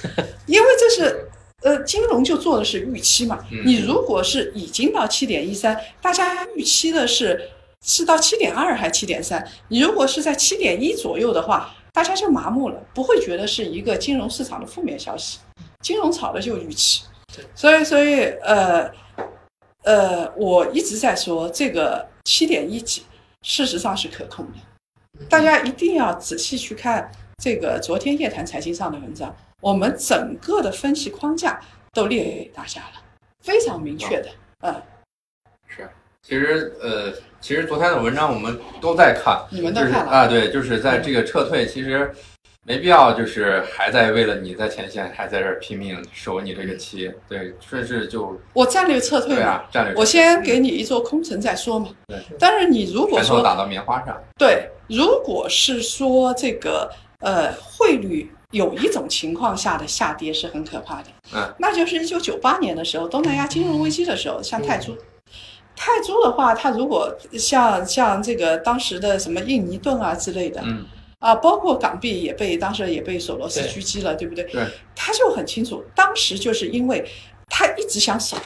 [0.46, 1.28] 因为这是
[1.62, 3.40] 呃金融就做的是预期嘛。
[3.50, 7.50] 嗯你如果是已经到七点一三，大家预期的是
[7.84, 9.44] 是到七点二还是七点三？
[9.68, 15.38] 你如果是在七点一左右的话，大家就麻木了，不会觉得是一个金融市场的负面消息。
[15.80, 17.04] 金融炒的就是预期，
[17.54, 18.90] 所以所以呃
[19.82, 23.06] 呃，我一直在说这个七点一几，
[23.40, 25.24] 事实上是可控的。
[25.26, 27.10] 大家一定要仔细去看
[27.42, 31.58] 这个昨天夜谈财经上的文章，我们整个的分析框架
[31.92, 33.02] 都列给大家了，
[33.42, 34.28] 非常明确的。
[34.60, 34.82] 嗯，
[35.66, 35.88] 是。
[36.28, 42.10] 其实呃，其实昨天的文章我们都在看，你们都看了就是啊，对，就是在这个撤退，其实
[42.64, 51.90] 没必要，就是还在为了你在前线，还在这儿拼命守你这个旗，对，顺势就我战略撤退，对啊，战略我先给你一座空城再说嘛。
[52.08, 64.92] 对，但是你如果说打到棉花上，对，如果是说这个呃汇率有一种情况下的下跌是很可怕的，嗯，那就是一九九八年的时候，东南亚金融危机的时候，像泰铢。
[65.76, 70.84] 泰铢的话，它如果像像这个当时的什么印尼盾啊之类的，嗯，
[71.18, 74.42] 啊，包括港币也被当时也被索罗斯狙击了，对不对？
[74.44, 77.06] 对，他就很清楚，当时就是因为
[77.48, 78.36] 他一直想守，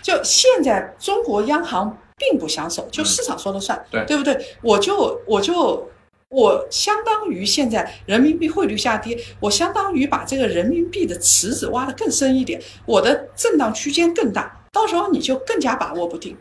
[0.00, 4.04] 就现在中国央行并不想守，就市场说了算，对。
[4.06, 4.38] 对不对？
[4.62, 5.90] 我就我就
[6.28, 16.36] 我相当于现在人民币汇率下跌，我相当于把这个人民币的池子挖得更深一点，我的震荡区间更大，到时候你就更加把握不定。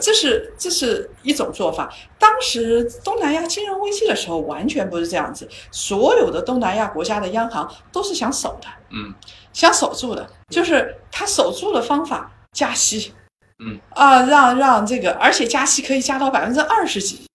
[0.00, 1.92] 这是这是一种做法。
[2.16, 9.12] 当时东南亚金融危机的时候，完全不是这样子，所有的东南亚国家的央行都是想守的，嗯，
[9.52, 13.12] 想守住的，就是他守住的方法加息，
[13.58, 17.26] 嗯啊，让让这个，而且加息可以加到百分之二十几，嗯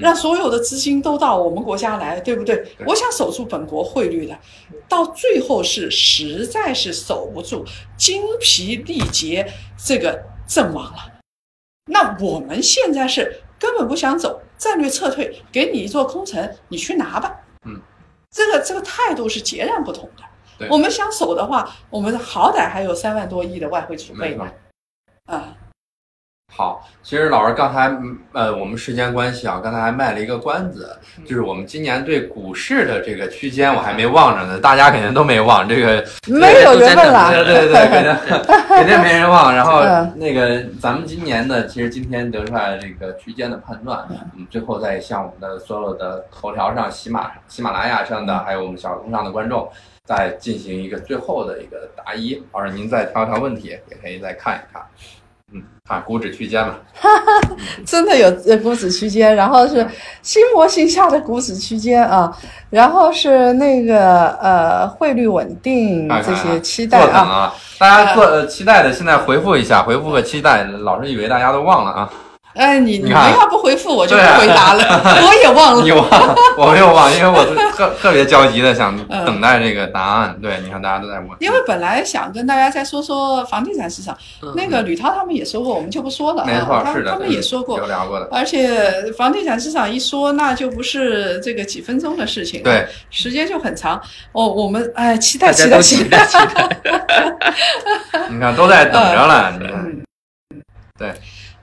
[0.00, 2.56] 让所有的资金都到我们国家来，对不对？
[2.56, 4.38] 对我想守住本国汇率的，
[4.88, 7.64] 到最后是实在是守不住，
[7.96, 11.12] 精疲力竭，这个阵亡了。
[11.86, 17.40] 那我们现在是根本不想走，战略撤退，给你一座空城，你去拿吧。
[17.66, 17.80] 嗯，
[18.30, 20.68] 这个这个态度是截然不同的。
[20.70, 24.48] 我们想守的话，我们好歹还有三万多亿的外汇储备呢。
[25.24, 25.56] 啊，
[26.54, 36.04] 好，其实老师刚才嗯呃，我们时间关系啊，刚才还卖了一个关子，嗯就是我们今年对股市的这个区间我还没忘着呢，大家肯定都没忘这个。
[36.26, 37.32] 没有人问了。
[37.42, 39.54] 对对对，肯定肯定没人忘。
[39.54, 49.66] 然后嗯那个咱们今年呢，其实今天得出来这个区间的判断，嗯我们最后再向我们的所有的头条上、喜马喜马拉雅上的，还有我们小红上的观众，
[50.04, 52.42] 再进行一个最后的一个答疑。
[52.52, 54.82] 老师您再挑挑问题，也可以再看一看。
[55.54, 56.74] 嗯，看股指区间嘛。
[57.84, 59.86] 真的有呃股指区间，然后是
[60.22, 62.34] 新模型下的股指区间啊，
[62.70, 70.64] 然后是那个呃汇率稳定这些期待啊，啊，大家做呃期待的，现在回复一下，回复个期待。
[70.64, 72.10] 老是以为大家都忘了啊，
[72.54, 74.84] 哎，你你们要不回复我就不回答了，
[75.26, 75.92] 我也忘了你。
[75.92, 80.36] 忘了， 我没有忘，因为我是特特别焦急的想嗯等待这个答案。
[80.40, 84.16] 对，你看大家都在问，因为本来想跟大家再说说房地产市场，
[84.54, 88.28] 那个吕涛他们也说过，我们就不说了没错，他是的，他们也说过有，聊过的。
[88.30, 94.00] 而且房地产市场一说，那就不是这个几分钟的事情，对，时间就很长。
[94.32, 96.26] 哦，我们哎，期待期待期期待。
[96.26, 96.78] 期待。
[98.28, 99.52] 你看都在等着了。
[99.52, 100.02] 你看嗯，
[100.98, 101.14] 对，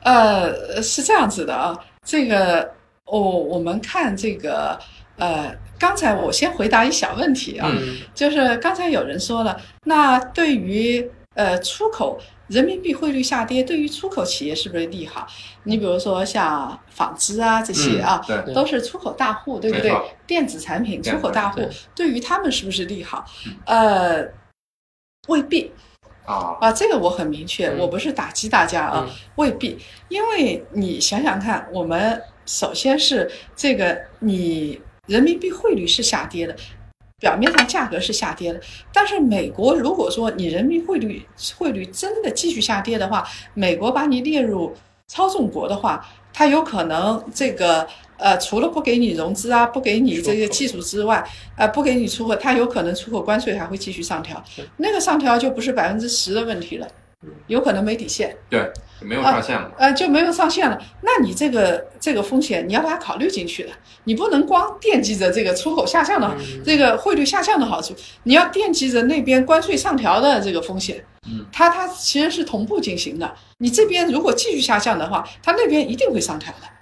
[0.01, 2.73] 呃，是这样子的啊，这个
[3.05, 4.79] 我、我们看这个
[5.17, 15.27] 呃，刚才我先回答一小问题啊，嗯就是刚才有人说了，那对于呃出口人民币汇率下跌，对于出口企业是不是利好？
[15.63, 19.93] 你比如说像纺织啊这些啊，嗯对，都是出口大户，对不对？
[20.25, 23.25] 电子产品出口大户对，对于他们是不是利好？
[23.65, 24.25] 呃，
[25.27, 25.71] 未必
[26.29, 27.79] 啊，啊，这个我很明确，嗯。
[27.79, 29.15] 我不是打击大家啊，嗯。
[29.35, 29.77] 未必，
[30.09, 36.55] 因为你想想看，我们首先是这个你人民币汇率是下跌的。
[37.19, 38.61] 表面上价格是下跌的，
[38.93, 41.27] 但是美国如果说你人民币汇率
[41.57, 44.73] 汇率真的继续下跌的话，美国把你列入
[45.05, 47.85] 操纵国的话，它有可能这个
[48.19, 51.27] 呃除了不给你融资啊，不给你这些技术之外，
[51.57, 54.43] 呃不给你出口，它有可能出口关税还会继续上调，
[54.77, 56.87] 那个上调就不是百分之十的问题了。
[57.47, 58.71] 有可能没底线，对，
[59.01, 59.69] 没有上限了。
[59.77, 60.81] 呃，就没有上限了。
[61.01, 63.71] 那你这个这个风险你要把它考虑进去的，
[64.05, 66.33] 你不能光惦记着这个出口下降的
[66.63, 67.93] 这个汇率下降的好处，
[68.23, 71.03] 你要惦记着那边关税上调的这个风险。
[71.29, 73.29] 嗯，它它其实是同步进行的。
[73.57, 76.78] 你这边如果继续下降的话，它那边一定会上调的。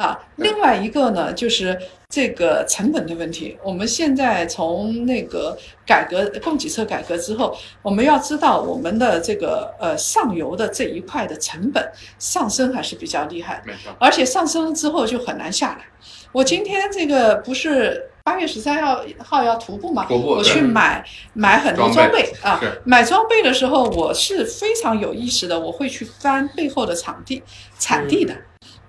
[0.00, 0.06] 对。
[0.06, 1.78] 啊，另外一个呢，就是
[2.08, 3.56] 这个成本的问题。
[3.62, 5.56] 我们现在从那个
[5.86, 11.86] 改革供给侧改革之后，我们要知道我们的这个呃上游的这一块的成本
[12.18, 13.94] 上升还是比较厉害，没错。
[13.98, 15.84] 而且上升了之后就很难下来。
[16.32, 20.06] 我今天这个不是八月十三号号要徒步嘛？
[20.06, 20.28] 徒步。
[20.28, 21.04] 我去买
[21.34, 27.42] 买很多装备啊，买装备的时候我是非常有意识的，我会去翻背后的场地
[27.78, 28.34] 产地的。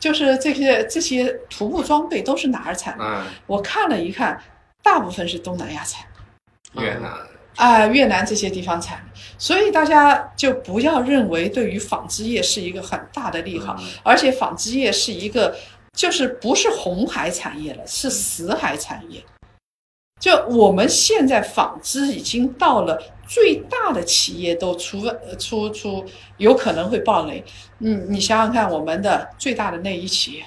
[0.01, 3.05] 就是这些这些徒步装备都是哪儿产的？
[3.05, 4.41] 嗯，我看了一看，
[4.81, 6.05] 大部分是东南亚产，
[6.73, 7.11] 越南
[7.55, 8.99] 啊，越南这些地方产。
[9.37, 15.55] 所以大家就不要认为对于纺织业是一个很大的利好，而且纺织业是一个
[15.93, 19.23] 就是不是红海产业了，是死海产业。
[20.21, 25.01] 就我们现在纺织已经到了最大的企业都出
[25.39, 26.05] 出出
[26.37, 27.43] 有可能会爆雷，
[27.79, 30.45] 嗯，你想想看，我们的最大的内衣企业，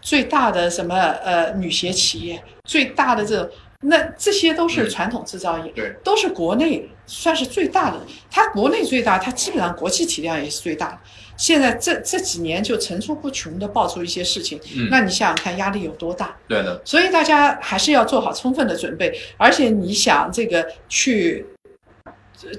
[0.00, 3.50] 最大的什么呃女鞋企业，最大的这种，
[3.86, 8.00] 那这些都是传统制造业，对，都是国内算是最大的，
[8.30, 10.98] 它国内最大，它基本上国际体量也是最大的。
[11.36, 14.58] 现在这这几年就层出不穷的爆出一些事情，
[14.90, 16.34] 那你想想看压力有多大？
[16.48, 16.80] 对的。
[16.84, 21.44] 所以大家还是要做好充分的准备，而且你想这个去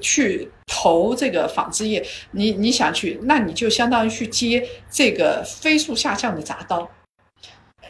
[0.01, 6.87] 去投这个纺织业，你你想去，那你就相当于去接这个飞速下降的铡刀，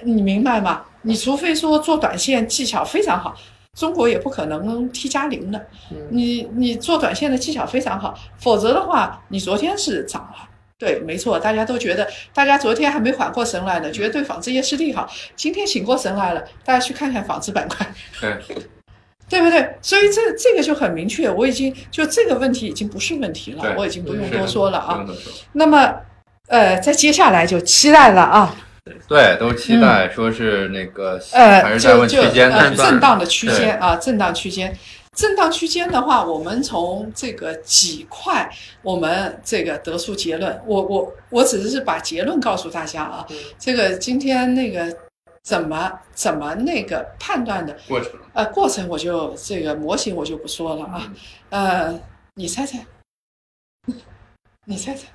[0.03, 0.85] 你明白吗？
[1.05, 3.35] 你除非说做短线技巧非常好，
[3.73, 5.67] 中国也不可能 T 加零的，
[6.09, 10.49] 你你做短线的技巧非常好，否则的话，你昨天是涨了。
[10.77, 17.87] 对，没错，大家都觉得，大家昨天还没缓过神来呢，觉得对纺织业是利好，今天醒过神来了，大家去看看纺织板块，
[18.19, 18.37] 对，
[19.29, 19.73] 对不对？
[19.81, 25.05] 所以这这个就很明确，我已经就这个问题已经不是问题了，我已经不用多说了啊。
[25.53, 25.95] 那么，
[26.47, 28.53] 呃，在接下来就期待了啊。
[29.07, 34.77] 对，都期待说是那个呃，还是在问区间震荡的区间啊，震荡区间。
[35.15, 38.47] 震荡区间的话，我们从这个几块，
[38.83, 40.61] 我们这个得出结论。
[40.65, 43.25] 我我我只是把结论告诉大家啊。
[43.57, 44.93] 这个今天那个
[45.41, 48.11] 怎么怎么那个判断的过程？
[48.33, 51.13] 呃，过程我就这个模型我就不说了啊。
[51.49, 51.99] 呃，
[52.35, 52.85] 你猜猜，
[54.67, 55.07] 你猜猜。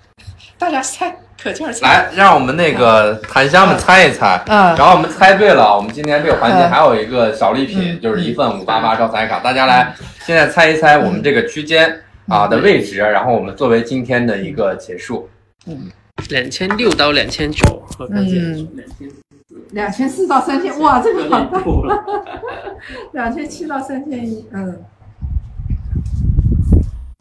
[0.56, 1.12] 大家猜，
[1.42, 1.82] 可劲儿猜！
[1.82, 4.40] 来，让我们那个檀香们猜一猜。
[4.46, 4.76] 嗯。
[4.76, 9.40] 然后我们猜对了，我们今天这个环节还有一个小礼品，就是一份五八八招财卡。
[9.40, 15.28] 大家来，现在猜一猜我们这个区间啊的位置，然后我们作为今天的一个结束。
[15.66, 15.90] 嗯，
[16.28, 19.10] 两千六到两千九，嗯，两千
[19.70, 21.60] 两千四到三千，哇，这个好大。
[23.12, 24.84] 两千七到三千一，嗯。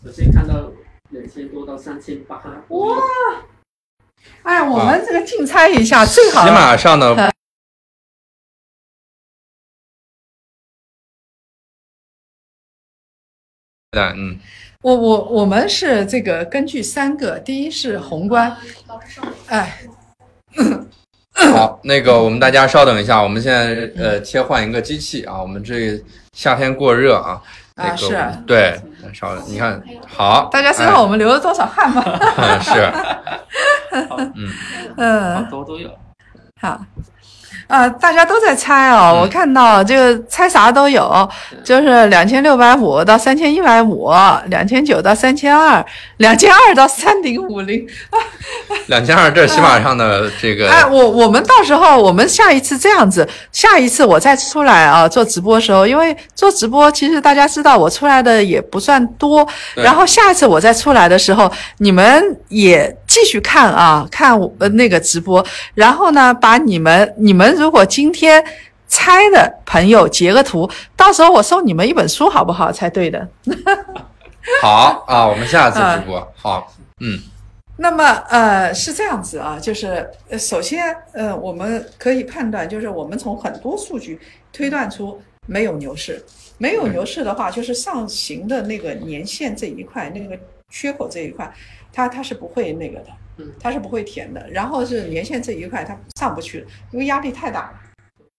[0.06, 0.56] 我先看到。
[1.10, 2.98] 两千多到三千八，哇！
[4.44, 7.16] 哎，我们这个竞猜一下，最好起码上的。
[13.92, 14.40] 对，嗯。
[14.82, 18.56] 我我我们是这个根据三个，第一是宏观，
[19.48, 19.82] 哎。
[21.34, 26.02] 好，那个我们大家稍等一下，我们现在呃切换一个机器啊，我们这
[26.34, 27.42] 夏天过热啊。
[27.80, 28.18] 啊，是。
[28.46, 28.80] 对，
[29.14, 32.04] 少你看好，大家知道我们流了多少汗吗？
[32.62, 32.92] 是，
[34.36, 34.50] 嗯。
[34.98, 35.90] 嗯，好多都有，
[36.62, 36.80] 好。
[37.70, 41.30] 啊，大家都在猜哦，我看到这个猜啥都有，
[41.64, 44.12] 就是两千六百五到三千一百五，
[44.48, 45.86] 两千九到三千二，
[46.18, 47.86] 两千二到三零五零，
[48.88, 50.68] 两千二这是喜马上的这个。
[50.68, 67.54] 哎，我我们到时候我们下一次这样子，下一次我再出来啊做直播的时候，因为做直播其实大家知道我出来的也不算多，然后下一次我再出来的时候，你们也继续看啊，看我那个直播，然后呢把你们你们。
[67.56, 68.42] 如果今天
[68.88, 72.72] 猜的朋友截个图，到时候我送你们一本书，好不好？
[72.72, 73.28] 猜对的。
[74.62, 76.32] 好啊，我们下次直播。
[76.38, 76.72] 好，
[77.02, 77.20] 嗯。
[77.82, 80.06] 那么呃是这样子啊，就是
[80.38, 84.20] 首先呃我们可以判断，就是我们从很多数据
[84.52, 86.22] 推断出没有牛市，
[86.58, 90.38] 没有牛市的话，就是上行的那个年限这一块，那个
[90.70, 91.50] 缺口这一块，
[91.92, 93.08] 它它是不会那个的。
[93.58, 97.80] 它是不会填的，然后是年限这一块它上不去，因为压力太大了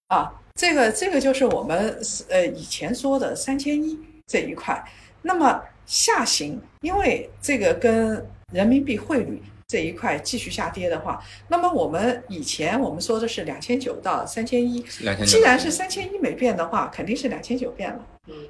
[0.09, 0.31] 啊。
[0.57, 1.99] 这个这个就是我们
[2.29, 4.85] 呃以前说的三千一这一块。
[5.23, 8.23] 那么下行，因为这个跟
[8.53, 11.19] 人民币汇率这一块继续下跌的话，
[11.49, 14.83] 那么我们以前我们说的是两千九到三千一，
[15.25, 18.05] 既然是三千一没变的话，肯定是两千九变了。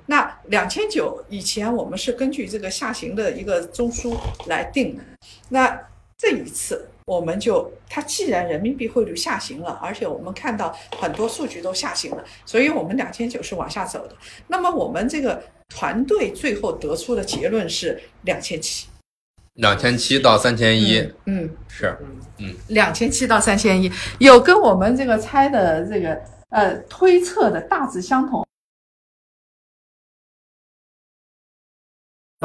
[0.07, 4.17] 那两千九以前我们是根据这个下行的一个中枢
[4.47, 5.03] 来定的，
[5.49, 5.81] 那
[6.19, 14.15] 这一次我们就它既然人民币汇率下行了，而且我们看到很多数据都下行了，所以我们两千九是往下走的。
[14.49, 18.87] 那么我们这个团队最后得出的结论是两千七。
[19.55, 21.97] 两千七到三千一，嗯，是
[22.39, 26.19] 嗯，两千七到三千一，有跟我们这个猜的这个
[26.51, 28.47] 呃推测的大致相同。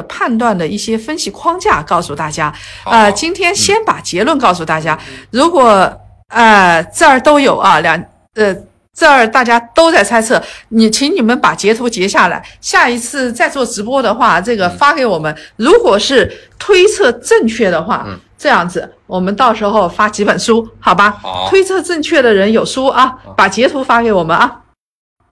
[0.02, 2.46] 判断的一些分析框架告诉大家，
[2.84, 4.98] 啊呃，今天先把结论告诉大家。
[5.30, 5.90] 如果
[6.28, 8.02] 呃这儿都有啊，两
[8.34, 8.54] 呃
[8.92, 15.34] 这儿大家都在猜测，你请你们把截图截下来，下一次再做直播的话，这个发给我们。
[15.56, 21.16] 如果是推测正确的话，嗯这样子我们到时候发几本书，好吧？
[21.22, 24.60] 好推测正确的人有书啊，把截图发给我们啊。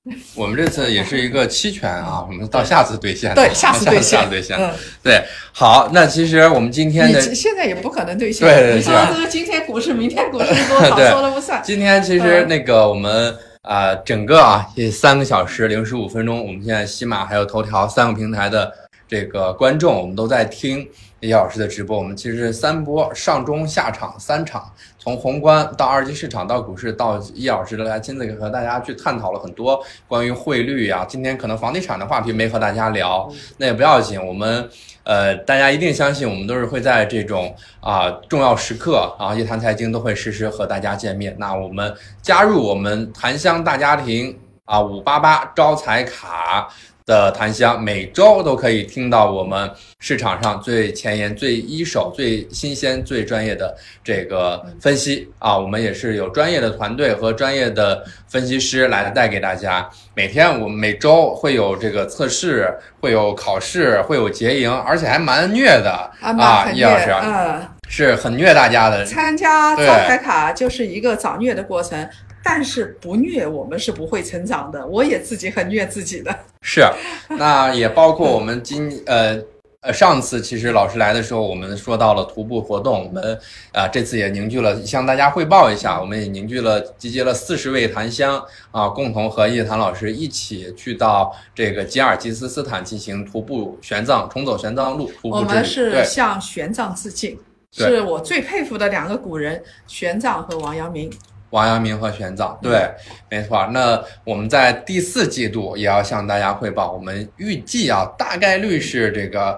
[0.36, 4.56] 我们这次也是一个期权啊，我们到下次兑现，对，下次兑现，下次兑现。
[4.58, 4.70] 嗯，
[5.02, 8.46] 对，好，那其实我们今天的现在也不可能兑现。
[8.46, 11.62] 对对对你说这个今天股市，明天股市多 少说了不算。
[11.64, 18.70] 今天其实那个我们啊、呃整个啊这三个小时零十五分钟，我们现在喜马还有头条三个平台的
[19.14, 20.84] 这个观众，我们都在听
[21.20, 21.96] 叶老师的直播。
[21.96, 24.68] 我们其实是三波上中下场三场，
[24.98, 31.06] 从宏观到二级市场到股市到叶老师来亲自和大家去探讨了很多关于汇率啊。
[31.08, 34.68] 今天可能房地产的话题没和大家聊，那也不要紧，我们。
[35.04, 41.36] 呃，大家一定相信，我们都是会在这种啊、重要时刻啊，夜谈财经都会实时和大家见面。
[41.38, 46.70] 那我们加入我们檀香大家庭啊，五八八招财卡
[47.06, 55.58] 的檀香，每周都可以听到我们市场上最前沿、最一手、最新鲜、最专业的这个分析啊。
[55.58, 59.86] 我们也是有专业的团队和专业的分析师来带给大家。
[60.14, 69.04] 每天我们每周会有这个测试，会有考试，会有结营，而且还蛮虐的啊，叶老师嗯，是很虐大家的。
[69.04, 72.08] 参加对招牌卡就是一个早虐的过程，
[72.44, 74.86] 但是不虐我们是不会成长的。
[74.86, 76.38] 我也自己很虐自己的。
[76.60, 76.82] 是，
[77.30, 79.38] 那也包括我们今呃
[79.80, 83.38] 呃上次其实老师来的时候，我们说到了徒步活动，我们
[83.72, 95.10] 啊、这次也凝聚了向大家汇报一下，我们也凝聚了集结了四十位檀香啊，共同和叶檀老师一起去到这个吉尔吉斯斯坦进行徒步玄奘重走玄奘路。
[95.22, 97.38] 我们是向玄奘致敬，
[97.72, 101.10] 是我最佩服的两个古人，玄奘和王阳明。
[101.54, 102.90] 王阳明和玄奘，对，
[103.30, 103.64] 没错。
[103.72, 109.56] 那我们在第四季度也要向大家汇报，我们预计啊，大概率是这个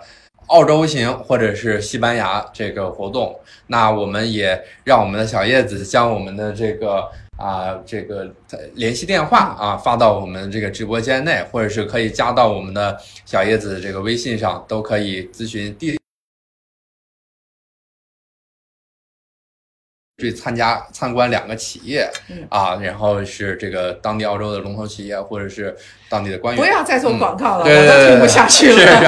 [0.49, 3.35] 澳洲行或者是西班牙这个活动。
[3.67, 8.31] 那我们也让我们的小叶子将我们的这个啊这个
[8.75, 12.95] 联系电话啊发到我们这个直播间内，或者是可以加到我们的
[13.25, 15.99] 小叶子这个微信上，都可以咨询地。
[20.19, 25.77] 去参加参观两个企业，嗯啊，然后是这个当地澳洲的龙头企业，或者是
[26.09, 26.65] 当地的官员。
[26.65, 28.79] 不要再做广告了，对对对对我都听不下去了。
[28.79, 29.07] 是是，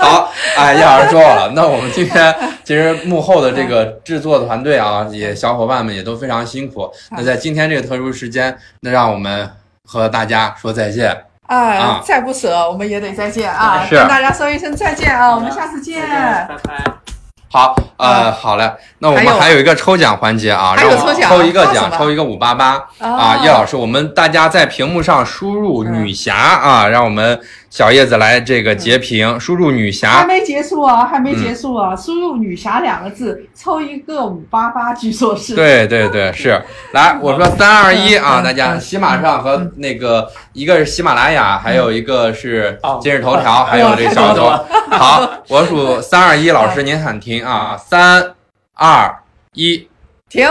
[0.00, 2.32] 好，哎，叶老师说了，那我们今天
[2.62, 6.88] 其实幕后的这个制作团队啊，也小伙伴们也都非常辛苦。
[7.10, 9.50] 那在今天这个特殊时间，那让我们
[9.84, 11.10] 和大家说再见。
[11.46, 13.84] 啊啊，再不舍，我们也得再见啊！
[13.90, 16.02] 跟大家说一声再见啊，我们下次见。
[16.02, 17.05] 拜拜。
[17.56, 22.72] 好，呃，好嘞，那我们还有一个抽奖环节啊，让我们抽一个奖，抽一个五八八。
[22.98, 27.40] 啊，啊叶老师，我们大家在屏幕上输入“嗯女侠”啊，让我们
[27.76, 31.94] 小叶子来这个截屏，输入“女侠还没结束啊，还没结束啊！
[31.94, 35.54] 输入“女侠”两个字，抽一个五八八，据说”，是。
[35.54, 36.58] 对对对， 是，
[36.92, 44.48] 来，我说三二一啊，嗯大家嗯喜马上和那个一个是喜马拉雅，还有一个是哦今日头条，还有这个小头。
[44.96, 48.32] 好，我数三二一，老师您喊停啊，三
[48.72, 49.14] 二
[49.52, 49.86] 一。
[50.30, 50.48] 停。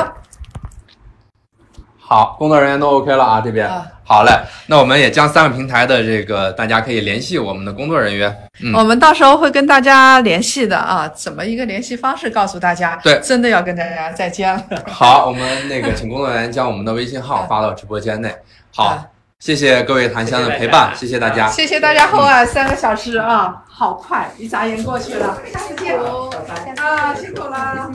[2.16, 4.32] 好，工作人员都 OK 了啊，这边、啊好嘞。
[4.68, 8.34] 那我们也将三个平台的这个，大家可以联系我们的工作人员。
[8.64, 12.98] 嗯我们到时候会跟大家联系的啊，怎么一个联系方式告诉大家？
[13.04, 14.64] 对真的要跟大家再见了。
[14.88, 18.34] 好，我们那个请工作人员将我们的微信号发到直播间内。
[18.74, 19.04] 好啊，
[19.40, 21.50] 谢谢各位檀香的陪伴，谢谢大家。
[21.50, 25.38] 谢谢大家厚爱三个小时啊，好快，一眨眼过去了。
[25.52, 26.30] 下次见好，
[26.78, 27.90] 啊，辛苦啦。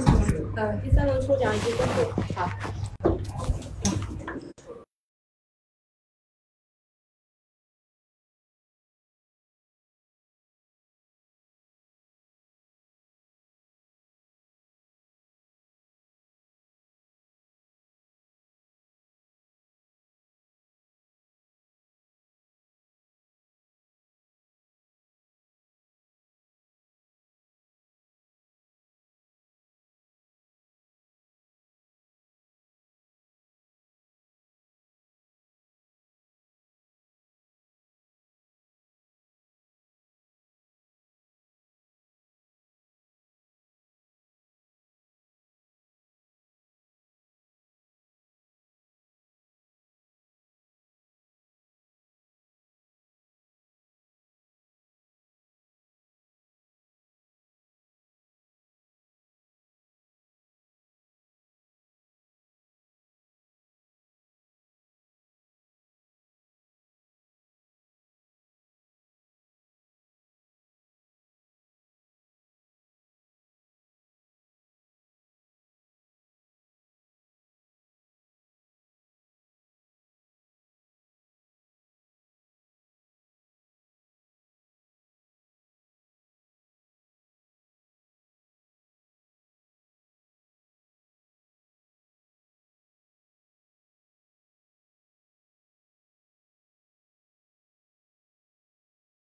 [0.56, 2.50] 嗯，第三轮抽奖已经公布，好。